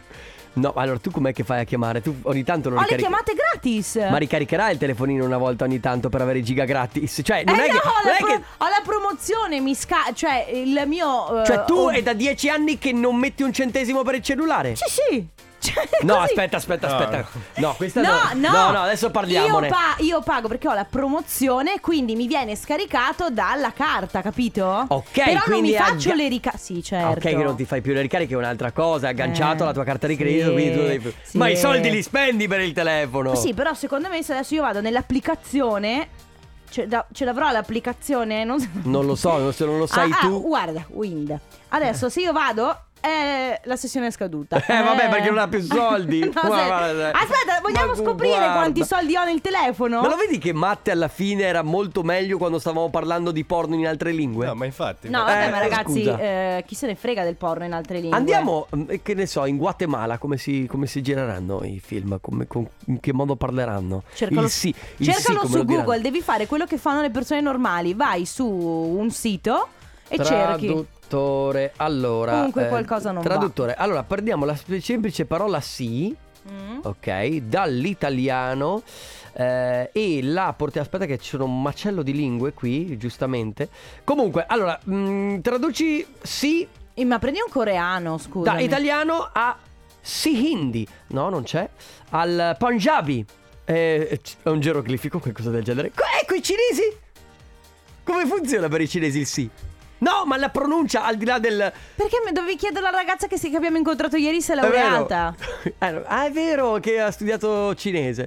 No, 0.55 0.73
allora 0.75 0.99
tu 0.99 1.11
com'è 1.13 1.33
che 1.33 1.45
fai 1.45 1.61
a 1.61 1.65
chiamare? 1.65 2.01
Tu 2.03 2.17
ogni 2.23 2.43
tanto 2.43 2.69
lo 2.69 2.77
Ho 2.77 2.81
le 2.81 2.97
ricarichi. 2.97 3.09
chiamate 3.09 3.35
gratis. 3.35 3.95
Ma 4.11 4.17
ricaricherai 4.17 4.73
il 4.73 4.79
telefonino 4.79 5.25
una 5.25 5.39
volta 5.39 5.65
ogni 5.65 5.79
tanto 5.79 6.09
per 6.09 6.21
avere 6.23 6.39
i 6.39 6.43
giga 6.43 6.65
gratis. 6.65 7.21
Cioè, 7.23 7.45
non 7.45 7.57
eh 7.61 7.65
è 7.67 7.69
no, 7.69 7.79
che. 7.79 7.87
ho, 7.87 7.91
non 7.93 8.03
la 8.05 8.15
è 8.17 8.19
pro- 8.19 8.27
che- 8.29 8.43
ho 8.59 8.69
la 8.69 8.81
promozione, 8.85 9.61
mi 9.61 9.75
sca... 9.75 10.13
Cioè, 10.13 10.49
il 10.53 10.83
mio... 10.87 11.43
eh, 11.43 11.47
Cioè, 11.47 11.65
tu 11.65 11.75
oh- 11.75 11.91
è 11.91 12.03
da 12.03 12.13
dieci 12.13 12.49
anni 12.49 12.77
che 12.79 12.93
non 12.93 13.15
metti 13.17 13.43
un 13.45 13.53
centesimo 13.53 14.03
per 14.03 14.17
il 14.17 14.23
cellulare? 14.23 14.75
Sì, 14.75 14.85
sì. 14.89 15.27
Cioè, 15.61 15.89
No, 16.03 16.15
così. 16.19 16.25
aspetta, 16.27 16.57
aspetta, 16.57 16.87
aspetta. 16.87 17.27
No, 17.57 17.75
questa 17.77 18.01
No, 18.01 18.19
no. 18.35 18.51
no, 18.51 18.71
no, 18.71 18.81
adesso 18.83 19.11
parliamone. 19.11 19.67
Io, 19.67 19.73
pa- 19.73 19.97
io 20.03 20.21
pago 20.23 20.47
perché 20.47 20.69
ho 20.69 20.75
la 20.75 20.85
promozione, 20.85 21.81
quindi 21.81 22.15
mi 22.15 22.27
viene 22.29 22.55
scaricato 22.55 23.29
dalla 23.31 23.73
carta, 23.73 24.23
capito? 24.23 24.85
Ok, 24.89 25.25
Però 25.25 25.41
non 25.49 25.61
mi 25.61 25.73
faccio 25.73 26.11
agga- 26.11 26.15
le 26.23 26.29
ricariche. 26.29 26.63
Sì, 26.63 26.79
Ah, 26.79 26.83
certo. 26.83 27.09
Ok, 27.09 27.19
che 27.21 27.35
non 27.43 27.57
ti 27.57 27.65
fai 27.65 27.81
più 27.81 27.93
le 27.93 28.01
ricariche 28.03 28.35
è 28.35 28.37
un'altra 28.37 28.71
cosa, 28.71 29.09
è 29.09 29.11
agganciato 29.11 29.59
Eh, 29.59 29.63
alla 29.65 29.73
tua 29.73 29.85
carta 29.85 30.07
di 30.07 30.15
sì, 30.15 30.21
credito, 30.21 30.53
quindi 30.53 30.73
tu 30.73 30.83
devi... 30.83 31.15
sì. 31.23 31.37
Ma 31.39 31.49
i 31.49 31.57
soldi 31.57 31.91
li 31.91 32.03
spendi 32.03 32.47
per 32.47 32.61
il 32.61 32.73
telefono. 32.73 33.35
Sì, 33.35 33.53
però 33.53 33.75
secondo 33.75 34.09
me 34.09 34.23
se 34.23 34.33
adesso 34.35 34.55
io 34.55 34.63
vado 34.63 34.81
nell'applicazione. 34.81 36.09
Ce, 36.71 36.87
da- 36.87 37.07
ce 37.13 37.25
l'avrò 37.25 37.51
l'applicazione? 37.51 38.45
Non, 38.45 38.61
so- 38.61 38.69
Non 38.85 39.07
lo 39.07 39.15
so, 39.15 39.51
se 39.53 39.65
non 39.65 39.79
lo 39.79 39.87
sai 39.87 40.11
Ah, 40.13 40.19
ah, 40.21 40.27
tu. 40.27 40.43
guarda, 40.47 40.85
Wind. 40.89 41.37
Adesso 41.71 42.09
se 42.11 42.21
io 42.21 42.33
vado. 42.33 42.83
Eh, 43.01 43.61
la 43.65 43.77
sessione 43.77 44.09
è 44.09 44.11
scaduta. 44.11 44.57
Eh, 44.57 44.83
vabbè, 44.83 45.09
perché 45.09 45.29
non 45.29 45.39
ha 45.39 45.49
più 45.49 45.61
soldi. 45.61 46.21
No, 46.39 46.49
Ma 46.49 46.59
se- 46.59 46.67
guarda. 46.67 47.11
Aspetta, 47.13 47.61
vogliamo 47.63 47.87
Ma 47.89 47.95
scoprire 47.95 48.37
guarda. 48.37 48.53
quanti 48.55 48.85
soldi 48.85 49.17
ho 49.17 49.25
nel 49.25 49.41
telefono? 49.41 50.01
Ma 50.01 50.09
lo 50.09 50.17
vedi 50.17 50.39
che 50.39 50.53
Matte 50.53 50.91
alla 50.91 51.09
fine 51.09 51.43
era 51.45 51.63
molto 51.63 52.03
meglio 52.03 52.39
quando 52.39 52.59
stavamo 52.59 52.91
parlando 52.91 53.31
di 53.31 53.45
porno 53.45 53.75
in 53.77 53.87
altre 53.87 54.13
lingue? 54.13 54.47
No, 54.47 54.55
ma 54.55 54.65
infatti. 54.65 55.09
No, 55.09 55.25
vabbè, 55.25 55.47
Eh, 55.47 55.51
ma 55.51 55.59
ragazzi, 55.59 56.03
eh, 56.05 56.65
chi 56.67 56.75
se 56.75 56.87
ne 56.87 56.95
frega 56.97 57.23
del 57.25 57.37
porno 57.37 57.65
in 57.65 57.73
altre 57.73 58.01
lingue? 58.01 58.17
Andiamo, 58.19 58.67
mm, 58.75 58.85
che 59.03 59.15
ne 59.15 59.27
so, 59.27 59.45
in 59.47 59.57
Guatemala 59.57 60.19
come 60.19 60.37
si, 60.37 60.67
come 60.69 60.87
si 60.87 61.01
gireranno 61.03 61.63
i 61.65 61.81
film? 61.83 62.19
Come- 62.21 62.47
con- 62.47 62.69
in 62.87 63.01
che 63.01 63.13
modo 63.13 63.37
parleranno? 63.37 64.03
Cercalo, 64.15 64.43
il 64.43 64.51
sì, 64.51 64.75
il 64.99 65.07
cercalo 65.13 65.41
sì, 65.41 65.47
come 65.47 65.59
su? 65.61 65.65
Google, 65.65 66.01
devi 66.01 66.21
fare 66.21 66.47
quello 66.47 66.67
che 66.67 66.79
fanno 66.79 67.01
le 67.01 67.11
persone 67.11 67.41
normali. 67.41 67.95
Vai 67.95 68.27
su 68.27 68.47
un 68.47 69.11
sito 69.11 69.69
e 70.09 70.23
cerchi. 70.25 70.87
Traduttore, 71.09 71.73
allora. 71.77 72.33
Comunque 72.33 72.69
qualcosa 72.69 73.11
non 73.13 73.23
va. 73.23 73.29
Traduttore, 73.29 73.75
allora 73.75 74.03
prendiamo 74.03 74.45
la 74.45 74.57
semplice 74.81 75.25
parola 75.25 75.61
sì, 75.61 76.15
Mm. 76.51 76.79
ok, 76.83 77.37
dall'italiano. 77.43 78.83
eh, 79.35 79.91
e 79.93 80.21
la 80.23 80.53
porti. 80.57 80.79
Aspetta, 80.81 81.05
che 81.07 81.17
ci 81.19 81.29
sono 81.29 81.45
un 81.45 81.63
macello 81.63 82.03
di 82.03 82.13
lingue 82.13 82.53
qui, 82.53 82.97
giustamente. 82.97 83.69
Comunque, 84.03 84.45
allora, 84.49 84.79
mm, 84.91 85.39
traduci 85.41 86.05
sì 86.21 86.67
Eh, 86.95 87.05
Ma 87.05 87.21
prendi 87.21 87.39
un 87.45 87.53
coreano, 87.53 88.19
scusa. 88.19 88.53
da 88.55 88.59
italiano 88.59 89.29
a 89.33 89.57
sì 90.01 90.51
hindi. 90.51 90.85
No, 91.09 91.29
non 91.29 91.45
c'è. 91.45 91.69
Al 92.11 92.57
punjabi. 92.59 93.25
Eh, 93.65 94.21
è 94.43 94.49
un 94.49 94.59
geroglifico, 94.59 95.21
qualcosa 95.21 95.51
del 95.51 95.63
genere. 95.63 95.93
Co- 95.95 96.03
Ecco 96.21 96.35
i 96.35 96.43
cinesi! 96.43 96.83
Come 98.03 98.27
funziona 98.27 98.67
per 98.69 98.81
i 98.81 98.89
cinesi 98.89 99.19
il 99.21 99.27
sì? 99.27 99.49
No, 99.99 100.25
ma 100.27 100.37
la 100.37 100.49
pronuncia 100.49 101.05
al 101.05 101.17
di 101.17 101.25
là 101.25 101.39
del. 101.39 101.73
Perché 101.95 102.23
mi 102.25 102.33
dovevi 102.33 102.57
chiedere 102.57 102.87
alla 102.87 102.97
ragazza 102.97 103.27
che, 103.27 103.37
si- 103.39 103.51
che 103.51 103.57
abbiamo 103.57 103.77
incontrato 103.79 104.17
ieri 104.17 104.41
se 104.41 104.55
è 104.55 104.57
È 104.57 104.61
laureata? 104.61 105.35
No, 105.79 106.03
ah, 106.07 106.25
è 106.25 106.31
vero 106.31 106.79
che 106.79 107.01
ha 107.01 107.11
studiato 107.11 107.75
cinese. 107.75 108.23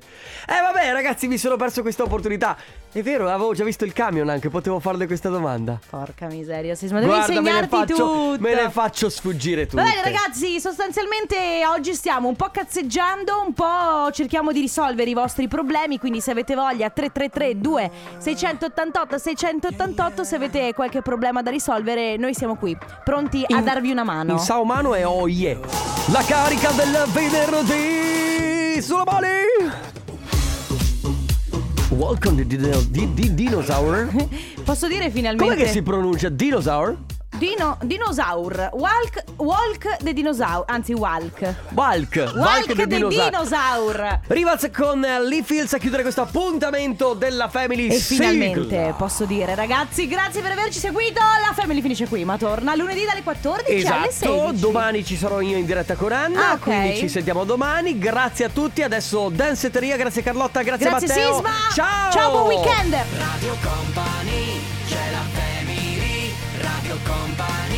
Eh, 0.48 0.62
vabbè, 0.62 0.92
ragazzi, 0.92 1.28
mi 1.28 1.38
sono 1.38 1.56
perso 1.56 1.82
questa 1.82 2.04
opportunità. 2.04 2.58
È 2.94 3.02
vero, 3.02 3.30
avevo 3.30 3.54
già 3.54 3.64
visto 3.64 3.86
il 3.86 3.94
camion 3.94 4.28
anche, 4.28 4.50
potevo 4.50 4.82
farle 4.82 5.06
questa 5.08 5.30
domanda. 5.30 5.80
Porca 5.90 6.28
miseria, 6.28 6.76
Sisma, 6.76 7.00
devi 7.00 7.10
Guarda, 7.10 7.32
me 7.32 7.40
insegnarti 7.40 7.70
faccio, 7.70 7.96
tutto. 7.96 8.36
me 8.42 8.54
ne 8.54 8.70
faccio 8.70 9.10
sfuggire 9.10 9.66
tutte. 9.66 9.82
Va 9.82 9.88
bene 9.88 10.02
ragazzi, 10.04 10.60
sostanzialmente 10.60 11.38
oggi 11.74 11.94
stiamo 11.94 12.28
un 12.28 12.36
po' 12.36 12.50
cazzeggiando, 12.52 13.44
un 13.48 13.54
po' 13.54 14.12
cerchiamo 14.12 14.52
di 14.52 14.60
risolvere 14.60 15.10
i 15.10 15.14
vostri 15.14 15.48
problemi, 15.48 16.00
quindi 16.00 16.20
se 16.20 16.32
avete 16.32 16.54
voglia 16.54 16.90
333 16.90 17.60
2 17.62 17.92
688 18.18 19.18
688 19.18 20.24
se 20.26 20.36
avete 20.36 20.74
qualche 20.74 21.02
problema 21.02 21.42
da 21.42 21.50
risolvere 21.50 22.18
noi 22.18 22.34
siamo 22.34 22.58
qui, 22.58 22.78
pronti 23.06 23.46
a 23.48 23.58
In- 23.58 23.64
darvi 23.64 23.90
una 23.92 24.04
mano. 24.04 24.34
In 24.34 24.40
Saumano 24.40 24.96
è 24.96 25.08
Oye. 25.08 25.58
La 26.12 26.24
carica 26.24 26.72
del 26.72 27.06
venerdì 27.14 28.82
sulla 28.82 29.04
Bali. 29.04 29.91
Welcome 32.02 32.36
to 32.38 32.44
di 32.90 33.36
Dinosaur. 33.36 34.10
Posso 34.66 34.88
dire 34.88 35.12
finalmente 35.12 35.54
Come 35.54 35.66
che 35.66 35.70
si 35.70 35.84
pronuncia? 35.84 36.30
Dinosaur? 36.30 36.98
Dino, 37.42 37.76
dinosaur. 37.82 38.70
Walk, 38.74 39.24
walk 39.38 39.98
the 40.04 40.14
dinosaur. 40.14 40.64
Anzi, 40.68 40.94
walk. 40.94 41.42
Walk, 41.74 42.34
Walk 42.36 42.66
the 42.68 42.76
the 42.76 42.86
dinosaur. 42.86 43.30
dinosaur. 43.32 44.20
Rivaz 44.28 44.70
con 44.72 45.04
eh, 45.04 45.20
Lee 45.24 45.42
Fields 45.42 45.74
a 45.74 45.80
chiudere 45.80 46.04
questo 46.04 46.22
appuntamento 46.22 47.16
della 47.16 47.50
Family 47.50 47.88
E 47.88 47.94
Sigla. 48.00 48.28
finalmente 48.30 48.94
posso 48.96 49.26
dire, 49.26 49.56
ragazzi, 49.56 50.08
grazie 50.08 50.44
per 50.44 50.52
averci 50.52 50.78
seguito. 50.78 51.20
La 51.20 51.52
Family 51.56 51.82
finisce 51.82 52.08
qui, 52.08 52.24
ma 52.26 52.38
torna 52.38 52.76
lunedì 52.76 53.06
dalle 53.06 53.24
14 53.24 53.88
alle 53.88 54.08
Esatto, 54.10 54.36
16. 54.50 54.60
domani 54.60 55.04
ci 55.04 55.18
sarò 55.18 55.42
io 55.42 55.58
in 55.58 55.66
diretta 55.66 55.96
con 55.96 56.12
Anna, 56.12 56.50
Ah, 56.50 56.54
ok. 56.54 56.60
quindi 56.62 56.98
ci 56.98 57.10
sentiamo 57.10 57.44
domani. 57.44 57.98
Grazie 57.98 58.46
a 58.46 58.50
tutti, 58.50 58.84
adesso 58.84 59.30
Danceteria, 59.30 59.98
grazie 59.98 60.22
Carlotta, 60.22 60.62
grazie, 60.62 60.88
Grazie 60.92 61.08
Matteo. 61.08 61.34
Sisma. 61.34 61.50
Ciao! 61.74 62.12
Ciao, 62.12 62.32
buon 62.34 62.46
weekend. 62.56 62.94
Radio 62.94 63.56
Company 63.64 64.61
Come 67.12 67.36
by 67.36 67.71